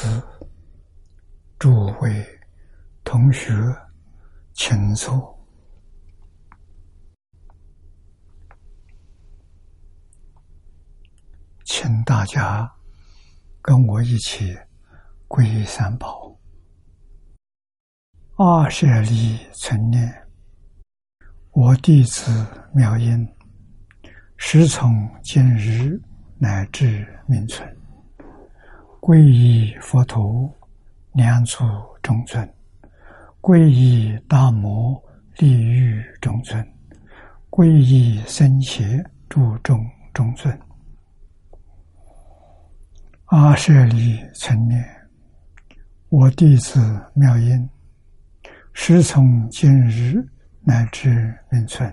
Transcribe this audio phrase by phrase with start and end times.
[0.00, 0.22] 法师、
[1.58, 2.40] 诸位
[3.04, 3.52] 同学，
[4.54, 5.38] 请坐，
[11.64, 12.72] 请大家
[13.60, 14.56] 跟我一起
[15.28, 16.34] 皈依三宝。
[18.36, 20.26] 二舍利存念，
[21.50, 23.28] 我弟子妙音，
[24.38, 24.90] 时从
[25.22, 26.00] 今日
[26.38, 27.76] 乃至明存，
[29.00, 30.54] 皈依佛陀，
[31.12, 31.64] 两足
[32.02, 32.46] 中尊；
[33.40, 35.02] 皈依大摩，
[35.38, 36.62] 利欲中尊；
[37.48, 40.56] 皈依僧伽，注众中尊。
[43.26, 44.84] 阿舍利存念，
[46.10, 46.78] 我弟子
[47.14, 47.68] 妙音。
[48.74, 50.22] 师从今日
[50.60, 51.90] 乃至明存，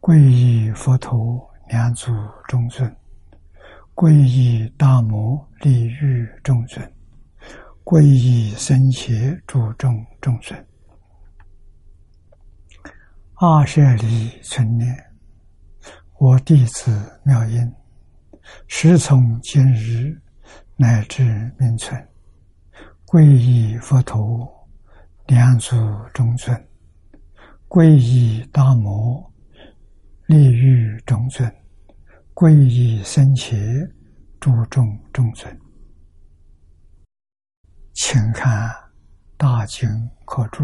[0.00, 2.12] 皈依佛陀两足
[2.48, 2.94] 中尊，
[4.00, 6.88] 皈依大摩利欲众尊，
[7.82, 10.66] 皈依僧伽诸众众尊。
[13.34, 14.96] 二舍利存念，
[16.20, 17.74] 我弟子妙音，
[18.68, 20.16] 时从今日
[20.76, 21.24] 乃至
[21.58, 22.00] 明存，
[23.04, 24.48] 皈依佛陀。
[25.26, 25.76] 两足
[26.14, 26.56] 中尊，
[27.66, 29.28] 皈依大摩，
[30.26, 31.52] 利欲众尊，
[32.40, 33.56] 皈依僧伽，
[34.38, 35.60] 诸众中尊。
[37.92, 38.70] 请看
[39.36, 39.88] 《大经
[40.24, 40.62] 课注》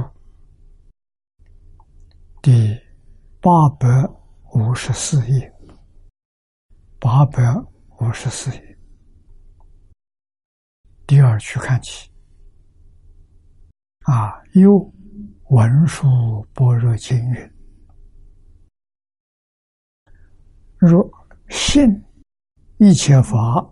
[2.41, 2.81] 第
[3.41, 3.89] 八百
[4.53, 5.53] 五十四页，
[7.01, 7.43] 八百
[7.99, 8.79] 五十四页，
[11.09, 12.09] 第二区看起。
[14.03, 14.41] 啊！
[14.53, 14.79] 又
[15.49, 17.53] 文殊般若经云
[20.79, 21.11] ：“若
[21.49, 22.03] 信
[22.78, 23.65] 一切法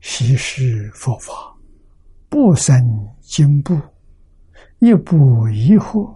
[0.00, 1.32] 悉是佛法，
[2.28, 2.74] 不生
[3.20, 3.78] 惊怖，
[4.78, 6.14] 亦不疑惑。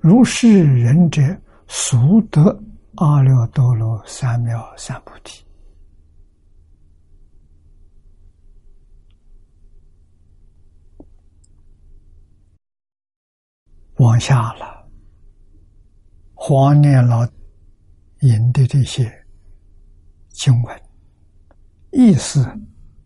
[0.00, 1.22] 如是人者，
[1.66, 2.40] 速得
[2.96, 5.44] 阿耨多罗三藐三菩提。”
[13.96, 14.88] 往下了，
[16.34, 17.26] 黄念老
[18.20, 19.17] 引的这些
[20.38, 20.82] 经文，
[21.90, 22.46] 意思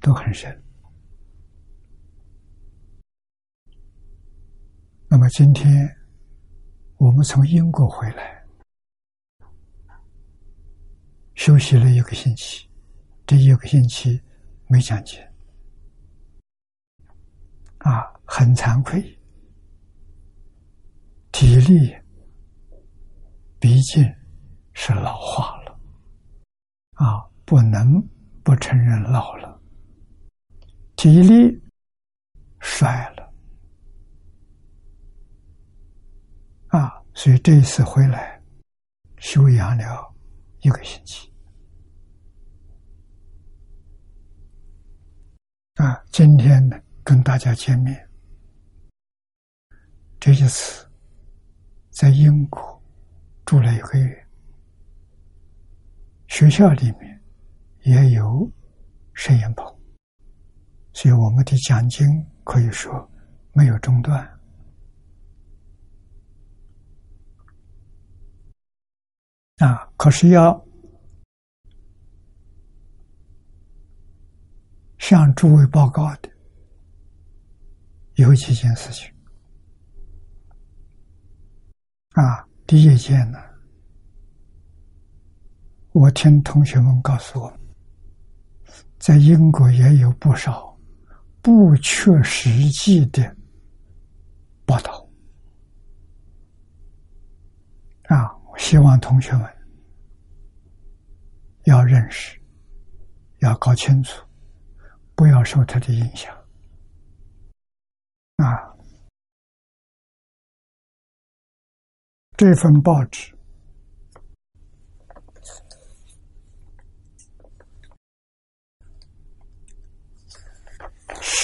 [0.03, 0.63] 都很深。
[5.09, 5.89] 那么今天
[6.99, 8.45] 我们从英国回来，
[11.35, 12.69] 休息了一个星期，
[13.27, 14.21] 这一个星期
[14.67, 15.27] 没讲解，
[17.79, 19.03] 啊，很惭愧。
[21.33, 21.97] 体力
[23.59, 24.05] 毕竟
[24.75, 25.62] 是老化了，
[27.03, 28.01] 啊，不能
[28.45, 29.61] 不承认老了。
[30.95, 31.61] 体力
[32.61, 33.33] 衰了，
[36.69, 38.41] 啊，所以这一次回来
[39.19, 40.15] 休养了
[40.61, 41.33] 一个星期，
[45.75, 48.09] 啊，今天呢跟大家见面，
[50.21, 50.89] 这一次。
[51.91, 52.83] 在英国
[53.45, 54.22] 住了一个月，
[56.33, 57.23] 学校里面
[57.83, 58.51] 也有
[59.13, 59.67] 摄影棚，
[60.95, 62.09] 所以我们的讲经
[62.43, 63.07] 可以说
[63.53, 64.27] 没有中断。
[69.59, 70.67] 啊，可是要
[74.97, 76.31] 向诸位报告的
[78.15, 79.15] 有几件事情。
[82.13, 83.39] 啊，第一件呢，
[85.93, 87.53] 我听同学们告诉我，
[88.99, 90.75] 在英国也有不少
[91.43, 93.37] 不确实际的
[94.65, 95.07] 报道。
[98.05, 99.47] 啊，我希望同学们
[101.65, 102.41] 要认识，
[103.41, 104.27] 要搞清楚，
[105.15, 106.35] 不要受他的影响。
[108.37, 108.73] 啊。
[112.35, 113.33] 这份报纸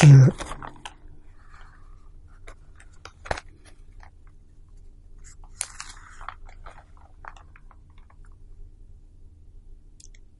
[0.00, 0.32] 是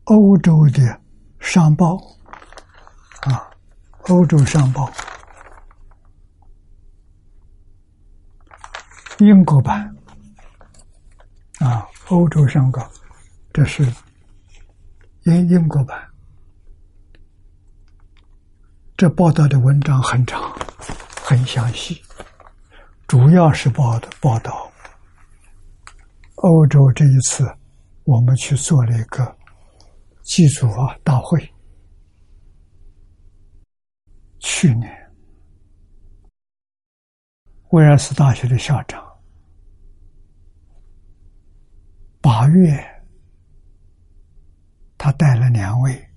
[0.04, 1.00] 欧洲的
[1.40, 1.96] 商报
[3.22, 3.50] 啊，
[4.02, 4.88] 欧洲商报，
[9.18, 9.92] 英国版。
[11.58, 12.88] 啊，欧洲上稿，
[13.52, 13.82] 这是
[15.24, 16.08] 英英国版。
[18.98, 20.52] 这报道的文章很长，
[21.22, 22.02] 很详细，
[23.06, 24.68] 主要是报的报道
[26.34, 27.48] 欧洲这一次
[28.02, 29.38] 我们去做了一个
[30.24, 31.38] 祭祖啊大会。
[34.40, 34.92] 去年，
[37.70, 39.00] 威尔斯大学的校长
[42.20, 42.84] 八月，
[44.96, 46.10] 他带了两位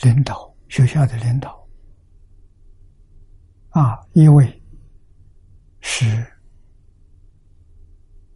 [0.00, 0.53] 领导。
[0.74, 1.68] 学校的领导，
[3.68, 4.60] 啊，一位
[5.78, 6.04] 是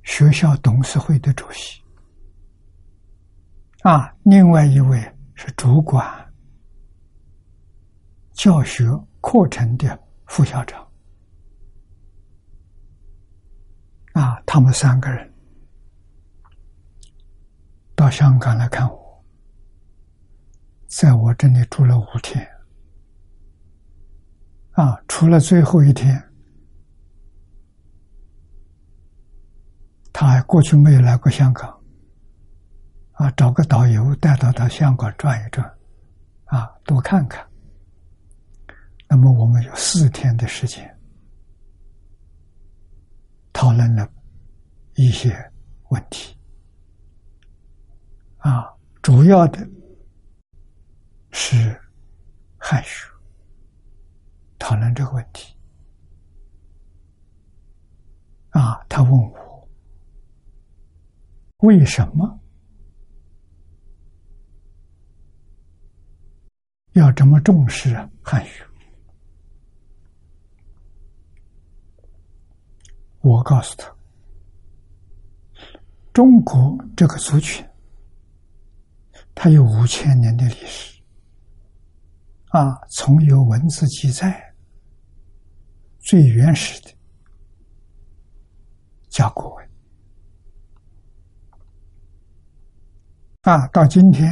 [0.05, 1.82] 学校董事会的主席，
[3.82, 5.00] 啊，另外一位
[5.35, 6.32] 是主管
[8.35, 8.84] 教学
[9.20, 10.88] 课程的副校长，
[14.12, 15.34] 啊，他们三个人
[17.96, 19.07] 到香港来看我。
[20.88, 22.49] 在我这里住了五天，
[24.73, 26.20] 啊，除了最后一天，
[30.14, 31.79] 他还过去没有来过香港，
[33.12, 35.70] 啊，找个导游带到他香港转一转，
[36.46, 37.46] 啊，多看看。
[39.06, 40.99] 那么我们有四天的时间
[43.52, 44.11] 讨论了
[44.94, 45.37] 一些
[45.91, 46.34] 问题，
[48.38, 49.69] 啊，主要的。
[51.40, 51.81] 是
[52.56, 53.06] 汉学
[54.58, 55.56] 讨论这个问题
[58.50, 59.69] 啊，他问我
[61.58, 62.40] 为什么
[66.94, 68.67] 要这么重视汉学？
[73.20, 73.96] 我告诉他，
[76.12, 77.64] 中国这个族群，
[79.37, 80.97] 它有五千年的历史。
[82.50, 84.54] 啊，从有文字记载，
[85.98, 86.90] 最原始的
[89.08, 89.70] 甲骨文，
[93.42, 94.30] 啊，到今天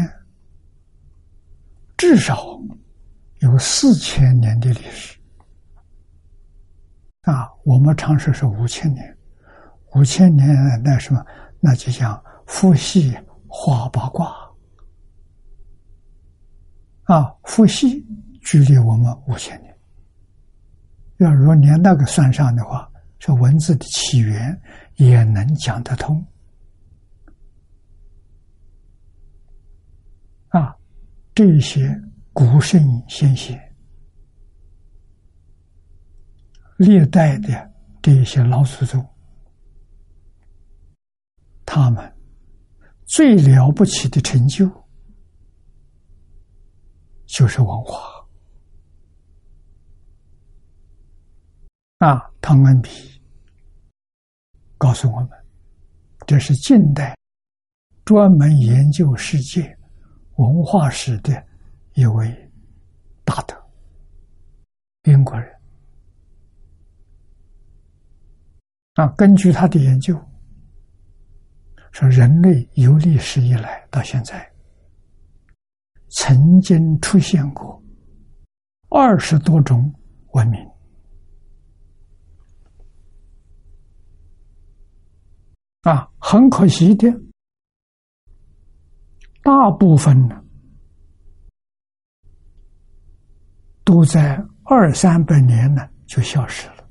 [1.96, 2.58] 至少
[3.40, 5.18] 有四千年的历史。
[7.22, 9.18] 啊，我们常说是五千年，
[9.94, 10.48] 五千年
[10.82, 11.22] 那什么，
[11.60, 13.14] 那就像伏羲
[13.46, 14.45] 画八卦。
[17.06, 18.04] 啊，伏羲
[18.42, 19.76] 距离我们五千年。
[21.18, 24.60] 要如果连那个算上的话，这文字的起源
[24.96, 26.24] 也能讲得通。
[30.48, 30.76] 啊，
[31.34, 31.96] 这些
[32.32, 33.56] 古圣先贤、
[36.76, 37.72] 历代的
[38.02, 39.06] 这些老祖宗，
[41.64, 42.12] 他们
[43.04, 44.68] 最了不起的成就。
[47.26, 48.00] 就是文化
[51.98, 52.30] 啊！
[52.40, 52.90] 汤恩比
[54.78, 55.30] 告诉我们，
[56.26, 57.16] 这是近代
[58.04, 59.76] 专门研究世界
[60.36, 61.44] 文化史的
[61.94, 62.50] 一位
[63.24, 63.56] 大德，
[65.04, 65.52] 英国人
[68.94, 69.08] 啊。
[69.16, 70.14] 根据他的研究，
[71.90, 74.48] 说人类有历史以来到现在。
[76.18, 77.80] 曾经出现过
[78.88, 79.92] 二十多种
[80.32, 80.58] 文明
[85.82, 87.06] 啊，很可惜的，
[89.42, 90.42] 大部分呢
[93.84, 96.88] 都在二三百年呢就消失了，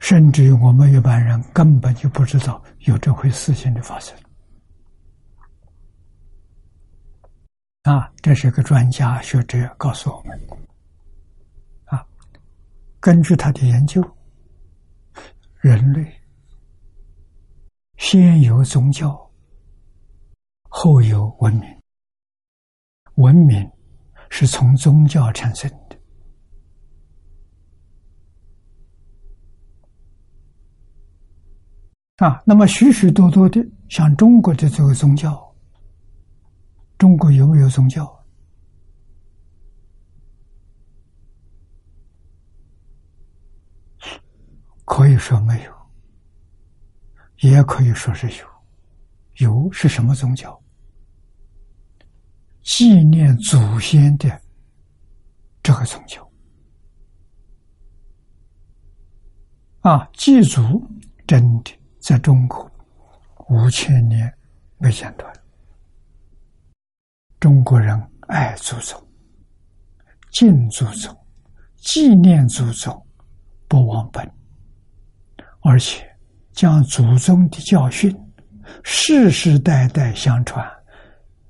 [0.00, 4.16] 甚至于我们一般人根本就不知道有这回事情的发生。
[7.82, 10.40] 啊，这是个专家学者告诉我们，
[11.86, 12.06] 啊，
[13.00, 14.00] 根据他的研究，
[15.60, 16.06] 人类
[17.96, 19.28] 先有宗教，
[20.68, 21.76] 后有文明，
[23.16, 23.68] 文明
[24.30, 25.98] 是从宗教产生的，
[32.24, 35.51] 啊，那么许许多多的像中国的这个宗教。
[37.02, 38.24] 中国有没有宗教？
[44.84, 45.74] 可以说没有，
[47.38, 48.46] 也可以说是有。
[49.38, 50.56] 有是什么宗教？
[52.62, 54.40] 纪念祖先的
[55.60, 56.30] 这个宗教
[59.80, 60.88] 啊，祭祖
[61.26, 62.70] 真的在中国
[63.48, 64.32] 五千年
[64.78, 65.41] 没间断。
[67.42, 68.96] 中国人爱祖宗、
[70.30, 71.12] 敬祖宗、
[71.78, 73.04] 纪念祖宗，
[73.66, 74.24] 不忘本，
[75.62, 76.08] 而且
[76.52, 78.16] 将祖宗的教训
[78.84, 80.64] 世世代代相传，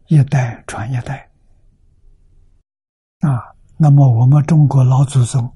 [0.06, 1.30] 一代传一代。
[3.18, 5.54] 啊，那么我们中国老祖宗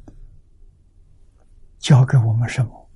[1.79, 2.91] 教给我们什么？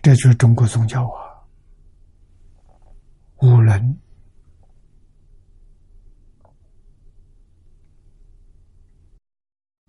[0.00, 1.20] 这就是中国宗教啊，
[3.42, 3.94] 五伦。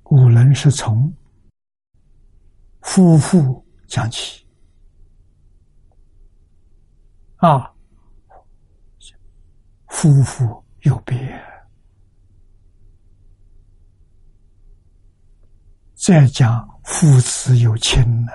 [0.09, 1.13] 五伦是从
[2.81, 4.47] 夫妇讲起
[7.35, 7.71] 啊，
[9.87, 11.17] 夫妇有别，
[15.93, 18.31] 再讲父子有亲呢，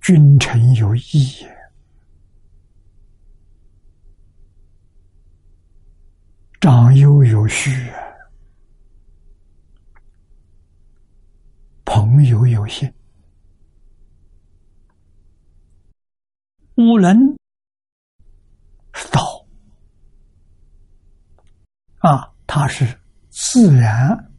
[0.00, 1.63] 君臣有义也。
[6.64, 7.92] 长幼有序，
[11.84, 12.90] 朋友有信。
[16.76, 17.36] 五伦
[18.94, 19.20] 是道
[21.98, 24.32] 啊，它是自然、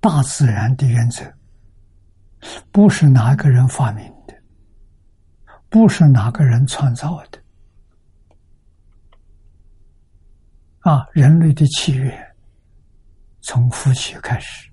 [0.00, 1.32] 大自然的原则，
[2.72, 4.34] 不是哪个人发明的，
[5.68, 7.37] 不是哪个人创造的。
[10.88, 12.10] 啊，人类的契约
[13.42, 14.70] 从夫妻开始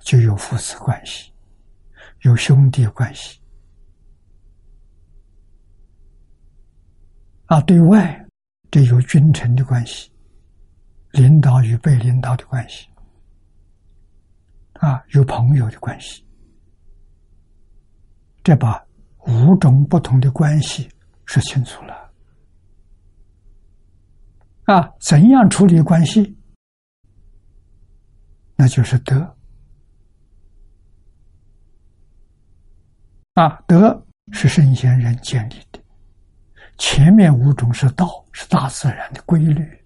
[0.00, 1.32] 就有父子关系，
[2.22, 3.40] 有兄弟关系。
[7.44, 8.26] 啊，对外
[8.68, 10.10] 这有君臣的关系，
[11.12, 12.88] 领导与被领导的关系。
[14.80, 16.26] 啊，有朋友的关系。
[18.42, 18.84] 这把
[19.28, 20.88] 五种不同的关系
[21.24, 22.05] 说清楚了。
[24.66, 26.36] 啊，怎样处理关系？
[28.56, 29.36] 那就是德。
[33.34, 35.78] 啊，德是圣贤人建立的，
[36.78, 39.84] 前面五种是道，是大自然的规律，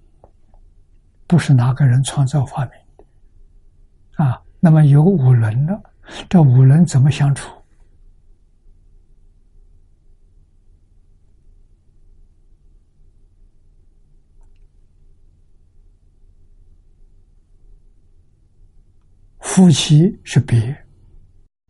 [1.26, 4.24] 不是哪个人创造发明的。
[4.24, 5.78] 啊，那么有五伦了，
[6.28, 7.59] 这五伦怎么相处？
[19.60, 20.74] 夫妻是别，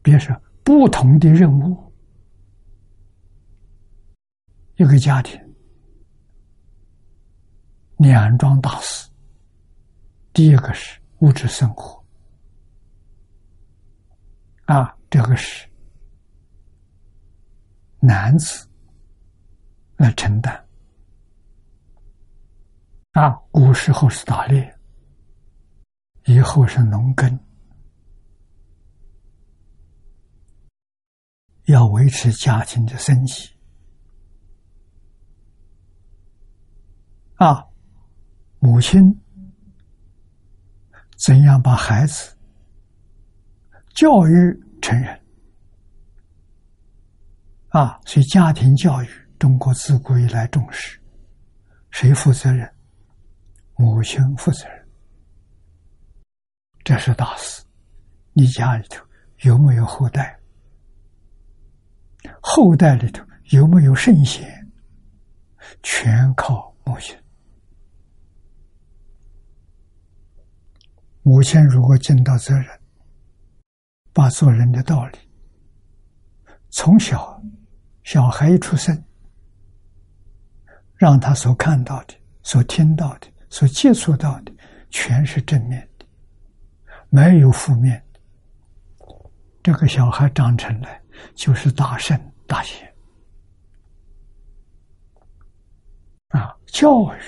[0.01, 0.33] 别是
[0.63, 1.93] 不同的任务。
[4.77, 5.37] 一个家庭
[7.97, 9.11] 两桩大事，
[10.33, 12.01] 第一个是物质生活，
[14.67, 15.69] 啊，这个是
[17.99, 18.69] 男子
[19.97, 20.65] 来承担，
[23.15, 24.79] 啊，古时候是打猎，
[26.27, 27.37] 以后是农耕。
[31.71, 33.49] 要维持家庭的生计
[37.37, 37.65] 啊！
[38.59, 39.01] 母亲
[41.17, 42.37] 怎样把孩子
[43.95, 45.21] 教育成人
[47.69, 48.01] 啊？
[48.05, 49.09] 所以家庭教育，
[49.39, 51.01] 中国自古以来重视，
[51.91, 52.71] 谁负责任？
[53.77, 54.89] 母亲负责任，
[56.85, 57.65] 这是大事。
[58.33, 59.05] 你家里头
[59.43, 60.40] 有没有后代？
[62.41, 64.71] 后代里头有没有圣贤，
[65.83, 67.17] 全靠母亲。
[71.23, 72.67] 母亲如果尽到责任，
[74.13, 75.19] 把做人的道理，
[76.71, 77.41] 从小
[78.05, 79.05] 小孩一出生，
[80.97, 84.53] 让他所看到的、所听到的、所接触到的，
[84.89, 86.07] 全是正面的，
[87.11, 88.21] 没有负面的。
[89.63, 91.01] 这个小孩长成来
[91.35, 92.19] 就是大圣。
[92.47, 92.93] 大贤
[96.31, 97.21] 啊，教育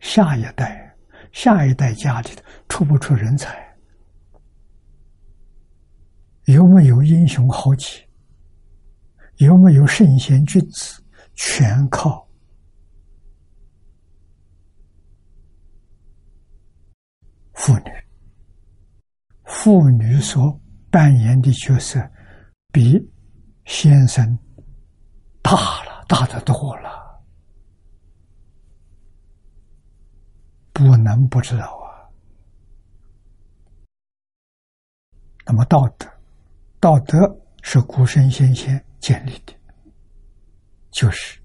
[0.00, 0.92] 下一代，
[1.30, 2.30] 下一代家里
[2.68, 3.64] 出不出人才？
[6.46, 8.04] 有没有英雄豪杰？
[9.36, 11.00] 有没有圣贤君子？
[11.36, 12.28] 全靠
[17.52, 17.84] 妇女。
[19.44, 22.00] 妇女所扮演的角色，
[22.72, 22.98] 比
[23.66, 24.38] 先生。
[25.42, 25.52] 大
[25.84, 27.22] 了，大的多了，
[30.72, 32.10] 不能不知道啊。
[35.44, 36.10] 那么道德，
[36.80, 37.16] 道德
[37.62, 39.54] 是古圣先贤建立的，
[40.90, 41.40] 就是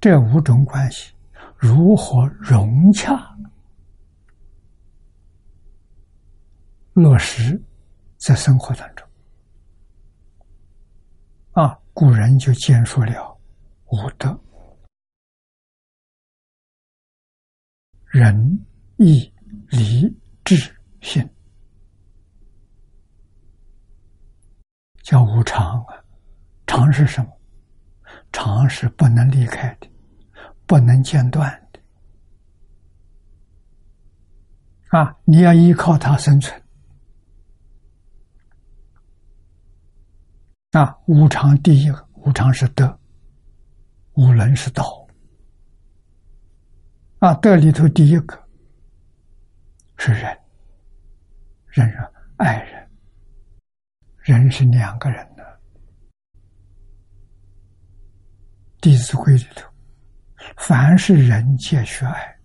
[0.00, 1.12] 这五种关系
[1.58, 3.36] 如何融洽
[6.94, 7.62] 落实
[8.16, 9.06] 在生活当中
[11.52, 11.78] 啊！
[11.92, 13.38] 古人就建说了
[13.86, 14.40] 五德：
[18.06, 18.58] 仁、
[18.96, 19.30] 义、
[19.68, 20.10] 礼、
[20.42, 20.56] 智、
[21.02, 21.28] 信，
[25.02, 26.02] 叫无常啊。
[26.66, 27.30] 常是什么？
[28.32, 29.86] 常是不能离开的，
[30.66, 31.80] 不能间断的。
[34.98, 36.61] 啊，你要依靠它生存。
[40.72, 42.98] 啊，无常第一个，无常是德，
[44.14, 45.06] 无伦是道。
[47.18, 48.48] 啊，德里头第一个
[49.98, 50.36] 是人，
[51.66, 51.86] 人
[52.38, 52.90] 爱人，
[54.22, 55.42] 人是两个人的。
[58.80, 59.70] 《弟子规》里头，
[60.56, 62.40] 凡是人皆需爱，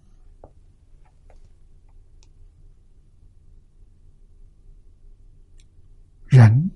[6.25, 6.69] 人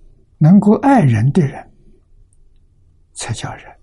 [0.44, 1.72] 能够爱人的人，
[3.14, 3.80] 才叫人。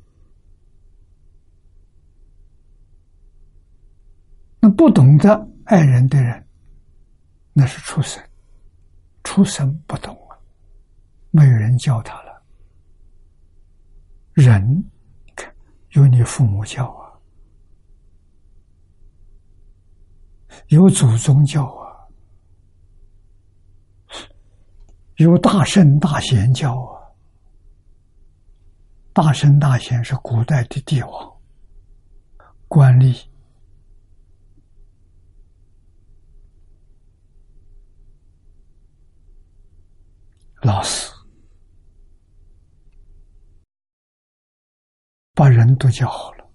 [4.58, 6.44] 那不懂得爱人的人，
[7.52, 8.20] 那是畜生。
[9.22, 10.34] 畜生不懂啊，
[11.30, 12.42] 没有人教他了。
[14.32, 14.84] 人。
[15.92, 17.06] 有你父母教啊，
[20.68, 21.87] 有祖宗教啊，
[25.18, 27.10] 有大圣大贤教啊。
[29.12, 31.40] 大圣大贤是古代的帝王、
[32.68, 33.26] 官吏、
[40.62, 41.12] 老师。
[45.34, 46.48] 把人都教好了，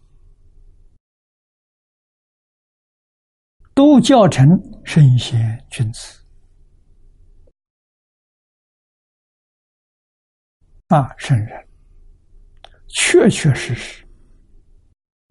[3.74, 4.48] 都教成
[4.86, 6.23] 圣贤君子
[10.94, 11.68] 啊，圣人，
[12.88, 14.06] 确确实实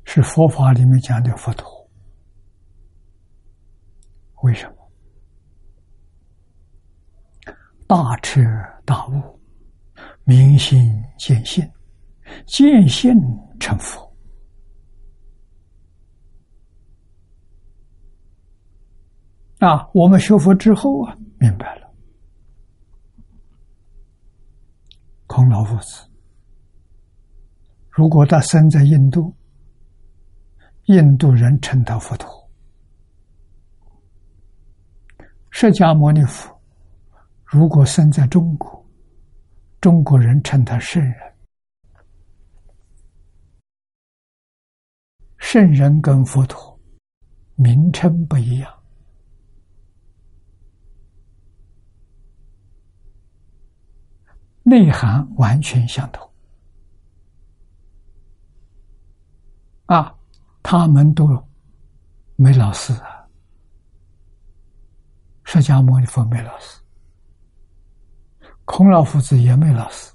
[0.03, 1.89] 是佛法里面讲的佛陀。
[4.43, 4.75] 为什么？
[7.87, 8.41] 大彻
[8.85, 9.41] 大悟，
[10.25, 11.65] 明心见性。
[12.47, 13.15] 见性
[13.61, 14.01] 成佛
[19.59, 19.89] 啊！
[19.93, 21.82] 我们学佛之后啊，明白了。
[25.33, 26.07] 孔老夫子，
[27.89, 29.35] 如果他生在印度，
[30.85, 32.29] 印度人称他佛陀；
[35.49, 36.55] 释迦牟尼佛，
[37.47, 38.87] 如果生在中国，
[39.81, 41.15] 中国人称他圣人。
[45.39, 46.79] 圣人跟佛陀
[47.55, 48.82] 名称不一样，
[54.65, 56.31] 内涵完全相同。
[59.87, 60.17] 啊，
[60.63, 61.27] 他们都
[62.37, 63.29] 没老师啊，
[65.45, 66.81] 释迦牟尼佛没老师，
[68.65, 70.11] 孔老夫子也没老师。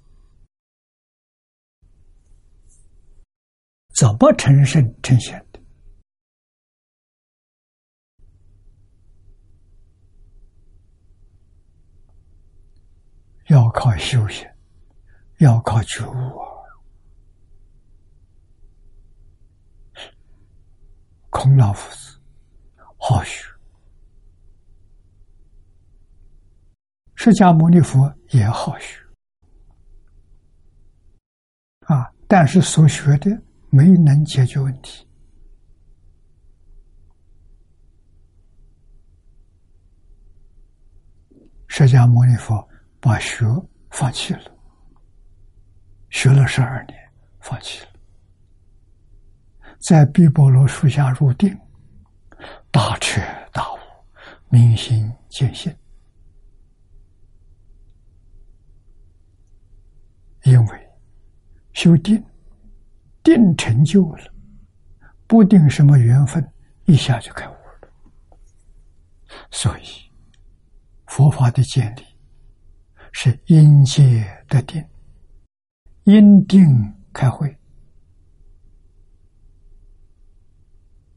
[3.94, 5.60] 怎么成圣成贤的？
[13.48, 14.48] 要靠修行，
[15.40, 16.48] 要靠觉悟啊！
[21.30, 22.20] 孔老夫子
[22.98, 23.46] 好学，
[27.16, 29.00] 释迦牟尼佛也好学
[31.82, 33.30] 啊，但是所学的。
[33.70, 35.06] 没能解决问题，
[41.68, 42.66] 释迦牟尼佛
[43.08, 43.46] 把学
[43.90, 44.52] 放弃了，
[46.10, 47.00] 学了十二年，
[47.40, 47.88] 放弃了，
[49.80, 51.58] 在毕波罗树下入定，
[52.70, 53.22] 大彻
[53.54, 53.78] 大悟，
[54.50, 55.74] 明心见性，
[60.44, 60.90] 因为
[61.72, 62.22] 修定。
[63.24, 64.34] 定成就了，
[65.28, 66.46] 不定什么缘分，
[66.86, 67.90] 一下就开悟了。
[69.52, 69.86] 所以，
[71.08, 72.04] 佛法的建立
[73.20, 74.88] 是因界的定，
[76.04, 76.64] 因定
[77.12, 77.50] 开会。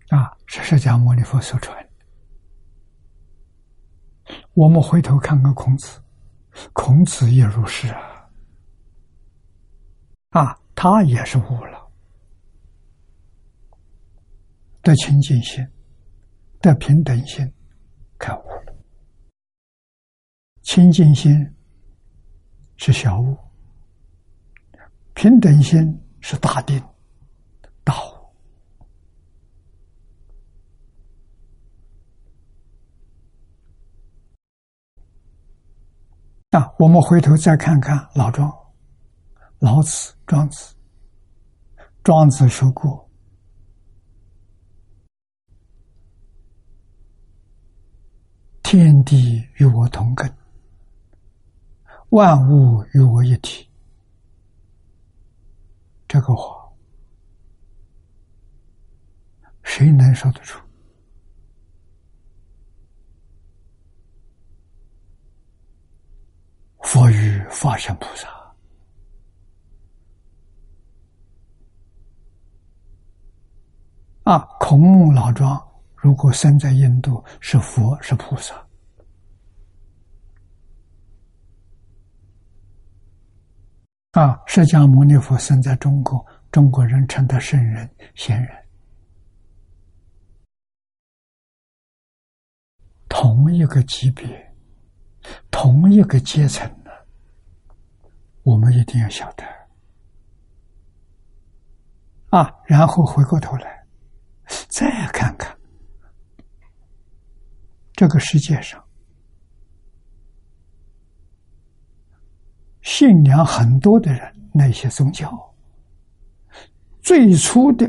[0.08, 1.76] 啊，是释迦牟尼佛所传。
[4.54, 6.02] 我们回头看看孔子，
[6.72, 8.30] 孔子也如是啊，
[10.30, 11.86] 啊，他也是悟了。
[14.80, 15.62] 得清净心，
[16.62, 17.46] 得平等心，
[18.18, 18.74] 开悟了。
[20.62, 21.30] 清净心
[22.82, 23.36] 是小物，
[25.12, 26.82] 平等心是大定、
[27.84, 28.08] 大悟。
[36.52, 38.50] 啊，我们回头再看看老庄、
[39.58, 40.74] 老子、庄子。
[42.02, 43.06] 庄子说过
[48.64, 50.34] ：“天地与我同根，
[52.11, 53.68] 万物与我一体。”
[56.07, 56.68] 这个话，
[59.62, 60.61] 谁能说得出？
[66.83, 68.29] 佛与法身菩萨
[74.25, 75.57] 啊，孔孟老庄
[75.94, 78.66] 如果生在印度，是佛是菩萨
[84.12, 88.51] 啊；释迦牟尼佛生在中国，中国人称他圣人贤人，
[93.09, 94.53] 同一个级别，
[95.51, 96.90] 同一个阶层呢。
[98.42, 99.44] 我们一定要晓得
[102.31, 103.87] 啊，然后回过头来
[104.68, 105.57] 再看看
[107.92, 108.83] 这个世界上
[112.92, 115.31] 信仰很多的人，那些宗教
[117.00, 117.88] 最初的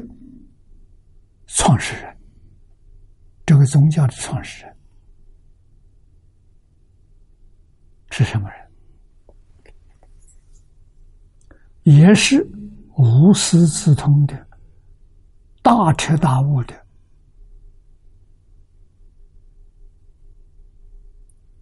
[1.48, 2.16] 创始人，
[3.44, 4.78] 这个宗教的创始人
[8.12, 8.72] 是什么人？
[11.82, 12.48] 也是
[12.96, 14.48] 无师自通的
[15.64, 16.76] 大彻大悟的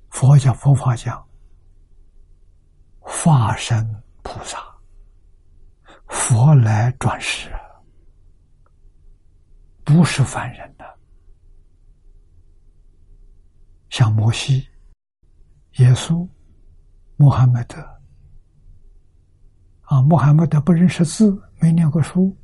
[0.09, 1.25] 佛教佛法讲
[3.11, 3.83] 化身
[4.21, 4.59] 菩萨，
[6.07, 7.49] 佛来转世，
[9.83, 10.85] 不是凡人的，
[13.89, 14.69] 像摩西、
[15.77, 16.25] 耶稣、
[17.17, 17.81] 穆罕默德。
[19.81, 22.37] 啊，穆罕默德不认识字，没念过书。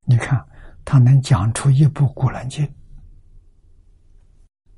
[0.00, 0.44] 你看，
[0.84, 2.66] 他能讲出一部《古兰经》，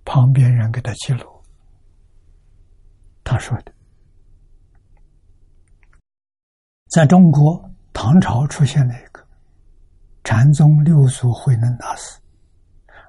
[0.05, 1.27] 旁边人给他记录。
[3.25, 3.73] 他说的，
[6.93, 7.59] 在中国
[7.95, 9.27] 唐朝出现了一个
[10.25, 12.21] 禅宗六祖慧能大师，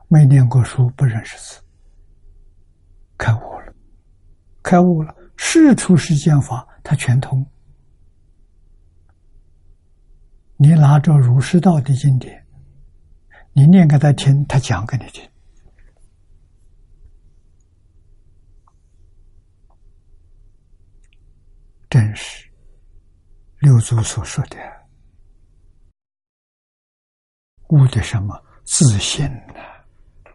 [0.07, 1.61] 没念过书，不认识字，
[3.17, 3.73] 开悟了，
[4.63, 7.45] 开悟了，世出世间法，他全通。
[10.55, 12.41] 你拿着儒释道的经典，
[13.51, 15.29] 你念给他听，他讲给你听，
[21.89, 22.49] 真是
[23.63, 24.57] 六祖所说的
[27.69, 29.53] 悟的什么自信呢？《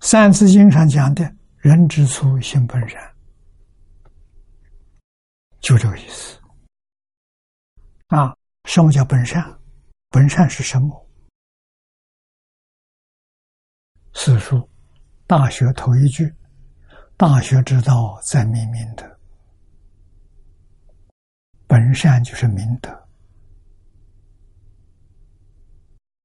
[0.00, 3.14] 三字经》上讲的“人之初，性本善”，
[5.60, 6.40] 就这个意思。
[8.06, 9.44] 啊，什么叫本善？
[10.08, 11.06] 本善是什么？
[14.14, 14.56] 四书
[15.26, 16.34] 《大学》头一句
[17.18, 19.04] ：“大学之道，在明明德。”
[21.76, 22.90] 本善就是明德，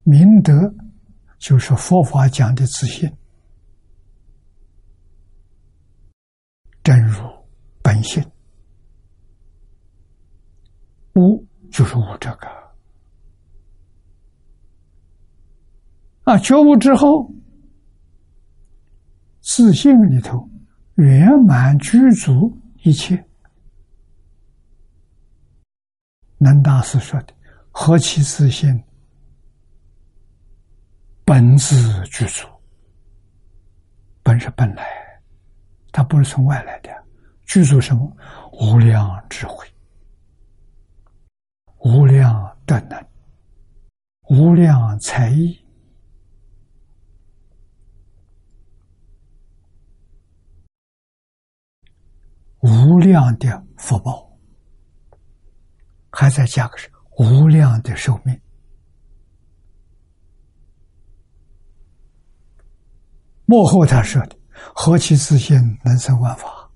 [0.03, 0.53] 明德
[1.39, 3.11] 就是佛法讲的自信，
[6.81, 7.21] 真如
[7.83, 8.23] 本性，
[11.15, 11.45] 无。
[11.69, 12.47] 就是悟这个
[16.23, 17.29] 啊，觉悟之后，
[19.41, 20.49] 自信里头
[20.95, 23.25] 圆满具足一切。
[26.43, 27.33] 南大师说的
[27.69, 28.83] ：“何其自信，
[31.23, 32.47] 本自具足。
[34.23, 34.83] 本是本来，
[35.91, 36.89] 它不是从外来的，
[37.45, 38.11] 具足什么？
[38.53, 39.67] 无量智慧。”
[41.85, 43.07] 无量德能，
[44.29, 45.63] 无量才艺，
[52.61, 54.30] 无量的福报，
[56.11, 58.39] 还在加个是无量的寿命。
[63.45, 64.37] 幕后他说的
[64.75, 66.69] ：“何其自信，能生万法？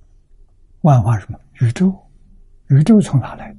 [0.81, 1.39] 万法什么？
[1.61, 1.93] 宇宙？
[2.67, 3.55] 宇宙从哪来？”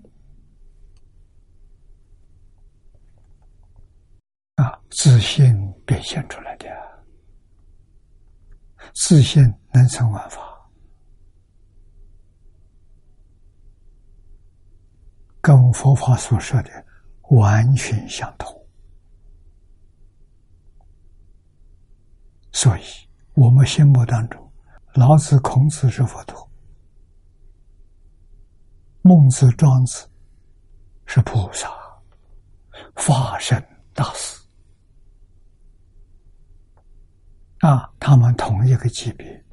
[4.56, 5.54] 啊，自信
[5.86, 6.66] 表现出来的，
[8.94, 10.40] 自信能成万法，
[15.46, 16.84] 跟佛法所说的
[17.28, 18.52] 完全相同。
[22.50, 22.82] 所以，
[23.34, 24.52] 我们心目当中，
[24.94, 26.50] 老子、孔子是佛陀，
[29.02, 30.10] 孟子、庄子
[31.04, 31.70] 是菩萨，
[32.96, 34.42] 法身大师。
[37.58, 39.44] 啊，他们同一个级别，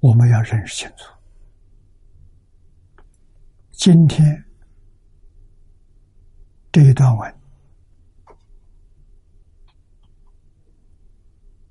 [0.00, 1.21] 我们要认识清楚。
[3.84, 4.44] 今天
[6.70, 7.34] 这一段文，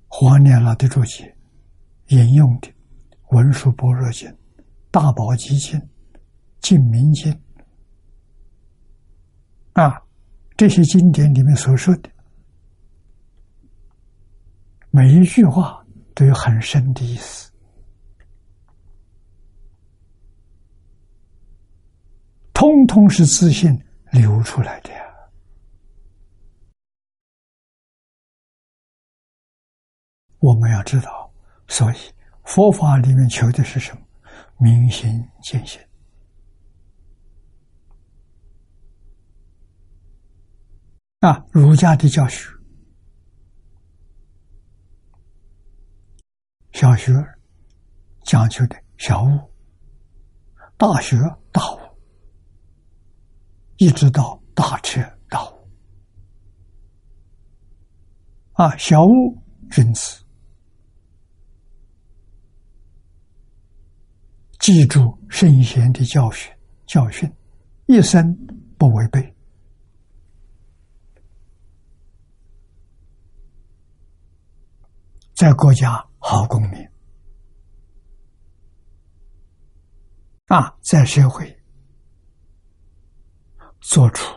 [0.09, 1.33] 黄念老的注解
[2.07, 2.67] 引用的
[3.29, 4.27] 《文殊般若经》
[4.91, 5.79] 《大宝积经》
[6.59, 7.33] 《净明经》
[9.81, 10.03] 啊，
[10.57, 12.09] 这些经典里面所说的。
[14.89, 15.81] 每一句话
[16.13, 17.50] 都有很深的意思，
[22.61, 23.75] 通通是自信
[24.11, 25.01] 流出来的呀。
[30.37, 31.33] 我们要知道，
[31.67, 31.95] 所以
[32.43, 34.01] 佛法里面求的是什么？
[34.59, 35.81] 明心见性
[41.21, 41.43] 啊！
[41.51, 42.47] 儒家的教学。
[46.73, 47.11] 小学
[48.23, 49.51] 讲究的小悟，
[50.77, 51.17] 大学
[51.51, 51.79] 大悟，
[53.81, 55.67] 一直到大彻大悟。
[58.53, 59.35] 啊，小悟
[59.71, 60.23] 君子，
[64.59, 66.53] 记住圣贤的教训
[66.85, 67.27] 教训，
[67.87, 68.31] 一生
[68.77, 69.35] 不违背，
[75.33, 76.07] 在国家。
[76.23, 76.87] 好公民
[80.45, 81.60] 啊，在社会
[83.81, 84.33] 做出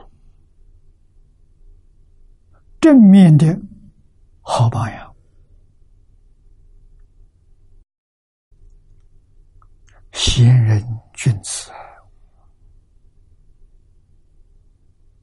[2.80, 3.56] 正面的
[4.40, 5.14] 好榜样，
[10.12, 10.82] 贤人
[11.14, 11.70] 君子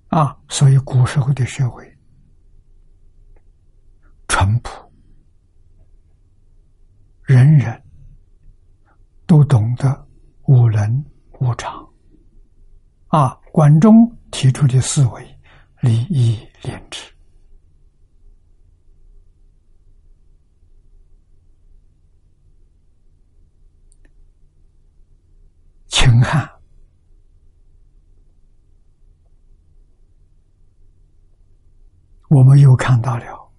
[0.07, 0.37] 啊！
[0.49, 1.97] 所以古时候的社会
[4.27, 4.91] 淳朴。
[7.23, 7.83] 人人
[9.25, 10.07] 都懂得
[10.47, 11.05] 无能
[11.39, 11.90] 无常，
[13.11, 13.37] 啊！
[13.51, 15.37] 管仲提出的思维，
[15.81, 17.13] 礼义廉耻，
[25.87, 26.49] 秦汉，
[32.29, 33.51] 我们又看到了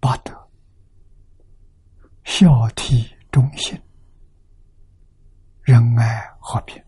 [0.00, 0.32] 八德。
[2.24, 3.80] 孝悌忠信，
[5.62, 6.85] 仁爱和平。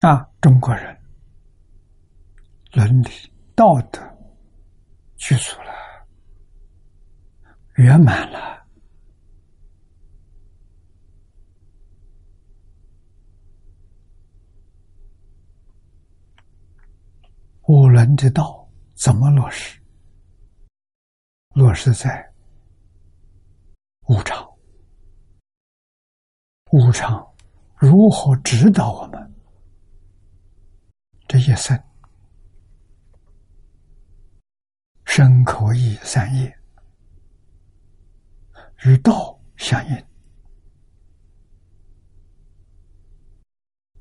[0.00, 0.94] 啊，中国人
[2.72, 3.08] 伦理
[3.54, 4.00] 道德
[5.16, 5.72] 具足了，
[7.76, 8.54] 圆满了。
[17.62, 19.80] 五伦之道怎么落实？
[21.54, 22.32] 落实在
[24.08, 24.46] 无常。
[26.70, 27.26] 无常
[27.74, 29.34] 如何指导我们
[31.28, 31.80] 这一生？
[35.04, 36.58] 身可以三业
[38.84, 40.06] 与道相应，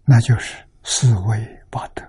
[0.03, 2.03] 那就是四维八德。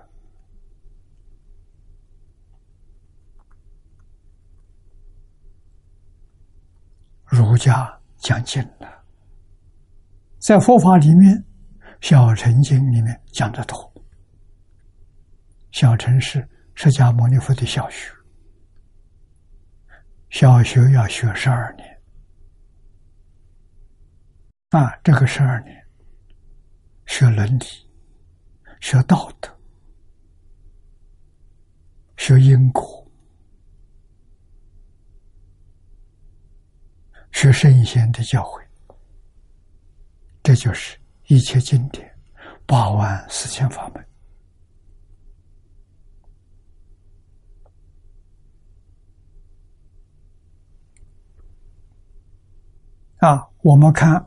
[7.27, 9.05] 儒家讲尽了，
[10.39, 11.33] 在佛法里面，
[12.01, 13.86] 《小乘经》里面讲的多。
[15.79, 18.11] 小城市释迦牟尼佛的小学，
[20.31, 22.01] 小学要学十二年，
[24.69, 25.87] 啊，这个十二年
[27.05, 27.65] 学伦理，
[28.81, 29.55] 学道德，
[32.17, 33.07] 学因果。
[37.31, 38.65] 学圣贤的教诲，
[40.41, 42.11] 这就是一切经典
[42.65, 44.06] 八万四千法门。
[53.17, 53.47] 啊！
[53.63, 54.23] 我们看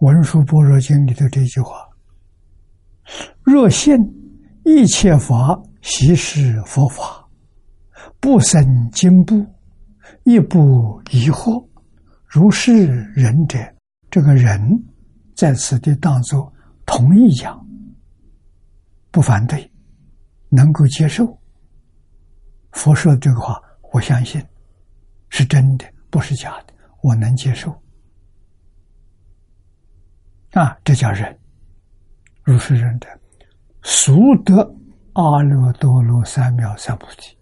[0.00, 1.88] 文殊般若经》里头这句话
[3.42, 3.96] ：“若信
[4.64, 7.26] 一切法悉是佛法，
[8.18, 9.46] 不生惊怖，
[10.24, 11.64] 亦不疑惑。
[12.26, 13.58] 如是人者，
[14.10, 14.60] 这个人
[15.36, 16.52] 在此地当作
[16.84, 17.64] 同意讲，
[19.12, 19.70] 不反对，
[20.48, 21.38] 能够接受。
[22.72, 23.62] 佛说这个话，
[23.92, 24.44] 我相信
[25.28, 26.73] 是真的，不是假的，
[27.04, 27.70] 我能接受。”
[30.56, 31.38] 啊，这叫忍，
[32.42, 33.08] 如是忍者，
[33.82, 34.14] 熟
[34.44, 34.54] 得
[35.12, 37.36] 阿耨多罗三藐三菩提。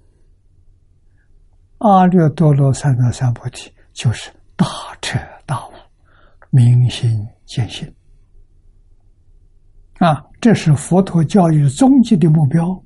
[1.78, 4.66] 阿耨多罗三藐三菩提就是大
[5.00, 5.72] 彻大悟、
[6.50, 7.94] 明心见性。
[9.98, 12.82] 啊，这是佛陀教育终极的目标，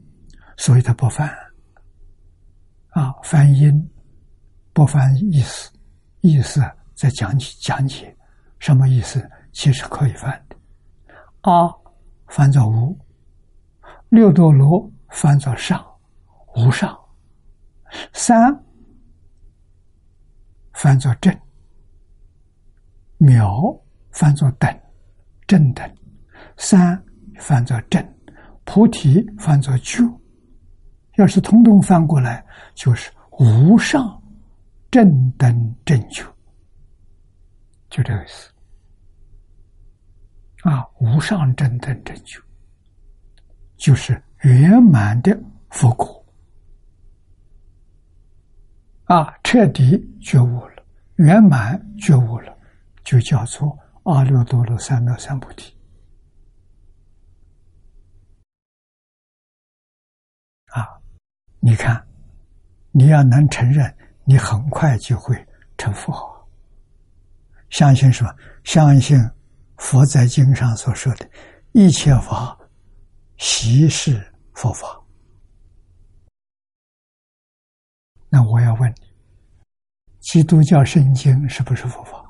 [0.56, 1.28] 所以他不翻。
[2.88, 3.90] 啊，翻音，
[4.72, 5.70] 不翻意思，
[6.26, 6.60] 意思
[6.94, 8.14] 在讲解讲解
[8.58, 9.28] 什么意思。
[9.52, 10.56] 其实可以翻的，
[11.40, 11.74] 阿
[12.26, 12.98] 翻作无，
[14.10, 15.82] 六多罗翻作上，
[16.56, 16.94] 无上，
[18.12, 18.54] 三。
[20.74, 21.34] 翻作正，
[23.16, 23.74] 秒。
[24.10, 24.80] 翻作等，
[25.46, 25.90] 正等，
[26.58, 27.02] 三。
[27.38, 28.14] 翻作正，
[28.64, 30.02] 菩提翻作觉，
[31.16, 34.15] 要是通通翻过来，就是无上
[34.96, 36.24] 正等正觉，
[37.90, 38.50] 就这个意思。
[40.62, 42.40] 啊，无上正等正觉，
[43.76, 46.24] 就是圆满的佛果。
[49.04, 50.82] 啊，彻底觉悟了，
[51.16, 52.56] 圆满觉悟了，
[53.04, 55.76] 就叫做阿耨多罗三藐三菩提。
[60.68, 60.88] 啊，
[61.60, 62.02] 你看，
[62.92, 63.94] 你要能承认，
[64.26, 65.34] 你很快就会
[65.78, 66.12] 成佛。
[67.70, 68.30] 相信什么？
[68.64, 69.18] 相信。
[69.78, 71.30] 佛在经上所说的
[71.72, 72.58] 一切法，
[73.36, 74.88] 悉是佛法。
[78.30, 79.06] 那我要问你：
[80.20, 82.24] 基督教圣经是不是佛法？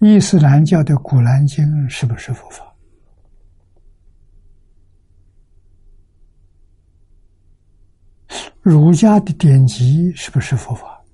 [0.00, 2.69] 伊斯兰教的古兰经是不是佛法？
[8.70, 11.04] 儒家的典籍是不是佛法？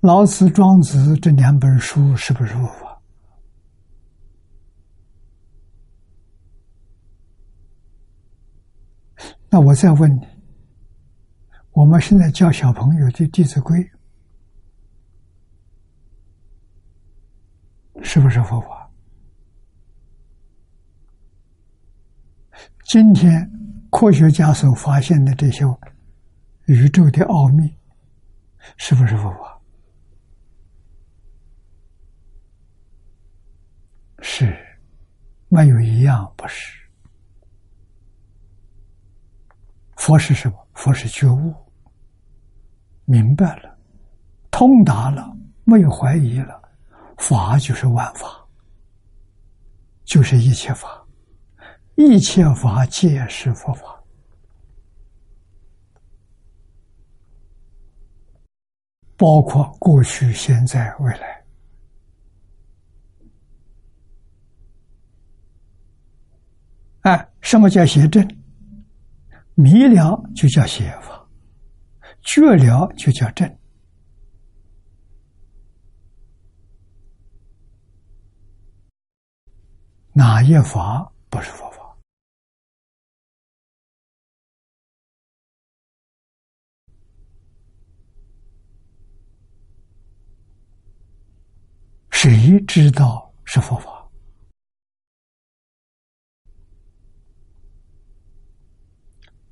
[0.00, 3.00] 老子、庄子这两本书是不是佛法？
[9.48, 10.28] 那我再问你：
[11.72, 13.78] 我们现在教小朋友的《弟子规》
[18.04, 18.92] 是不是佛法？
[22.84, 23.50] 今天？
[23.98, 25.64] 科学家所发现的这些
[26.66, 27.74] 宇宙的奥秘，
[28.76, 29.58] 是不是佛法？
[34.20, 34.54] 是，
[35.48, 36.78] 没有一样不是。
[39.96, 40.68] 佛是什么？
[40.74, 41.54] 佛是觉悟，
[43.06, 43.78] 明白了，
[44.50, 45.34] 通达了，
[45.64, 46.60] 没有怀疑了。
[47.16, 48.46] 法就是万法，
[50.04, 51.05] 就是一切法。
[51.96, 54.02] 一切法皆是佛法，
[59.16, 61.44] 包括过去、现在、未来。
[67.00, 68.22] 哎，什么叫邪正？
[69.54, 71.26] 迷了就叫邪法，
[72.20, 73.58] 觉了就叫正。
[80.12, 81.75] 哪一法不是佛法？
[92.28, 94.04] 谁知道是佛法？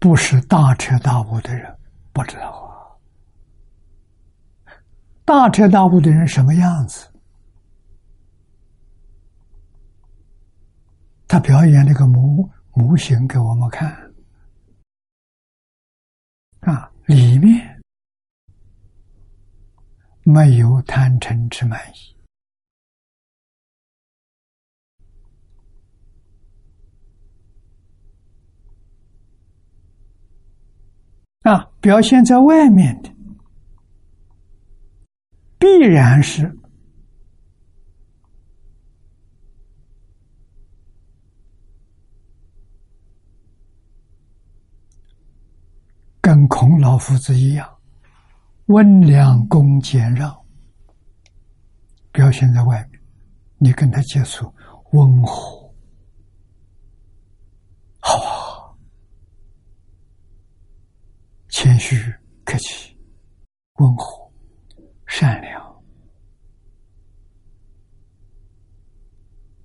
[0.00, 1.72] 不是大彻大悟的人
[2.12, 2.98] 不知道啊。
[5.24, 7.08] 大彻大悟的人什么样子？
[11.28, 14.12] 他表演那个模模型给我们看
[16.62, 17.80] 啊，里面
[20.24, 22.13] 没有贪嗔痴慢疑。
[31.44, 33.14] 啊，表现在外面的，
[35.58, 36.58] 必然是
[46.22, 47.68] 跟孔老夫子一样，
[48.66, 50.34] 温良恭俭让，
[52.10, 53.00] 表现在外面。
[53.58, 54.52] 你跟他接触，
[54.92, 55.74] 温和，
[58.00, 58.76] 好，
[61.74, 62.14] 谦虚
[62.44, 62.96] 客气，
[63.80, 64.32] 温和，
[65.08, 65.60] 善良，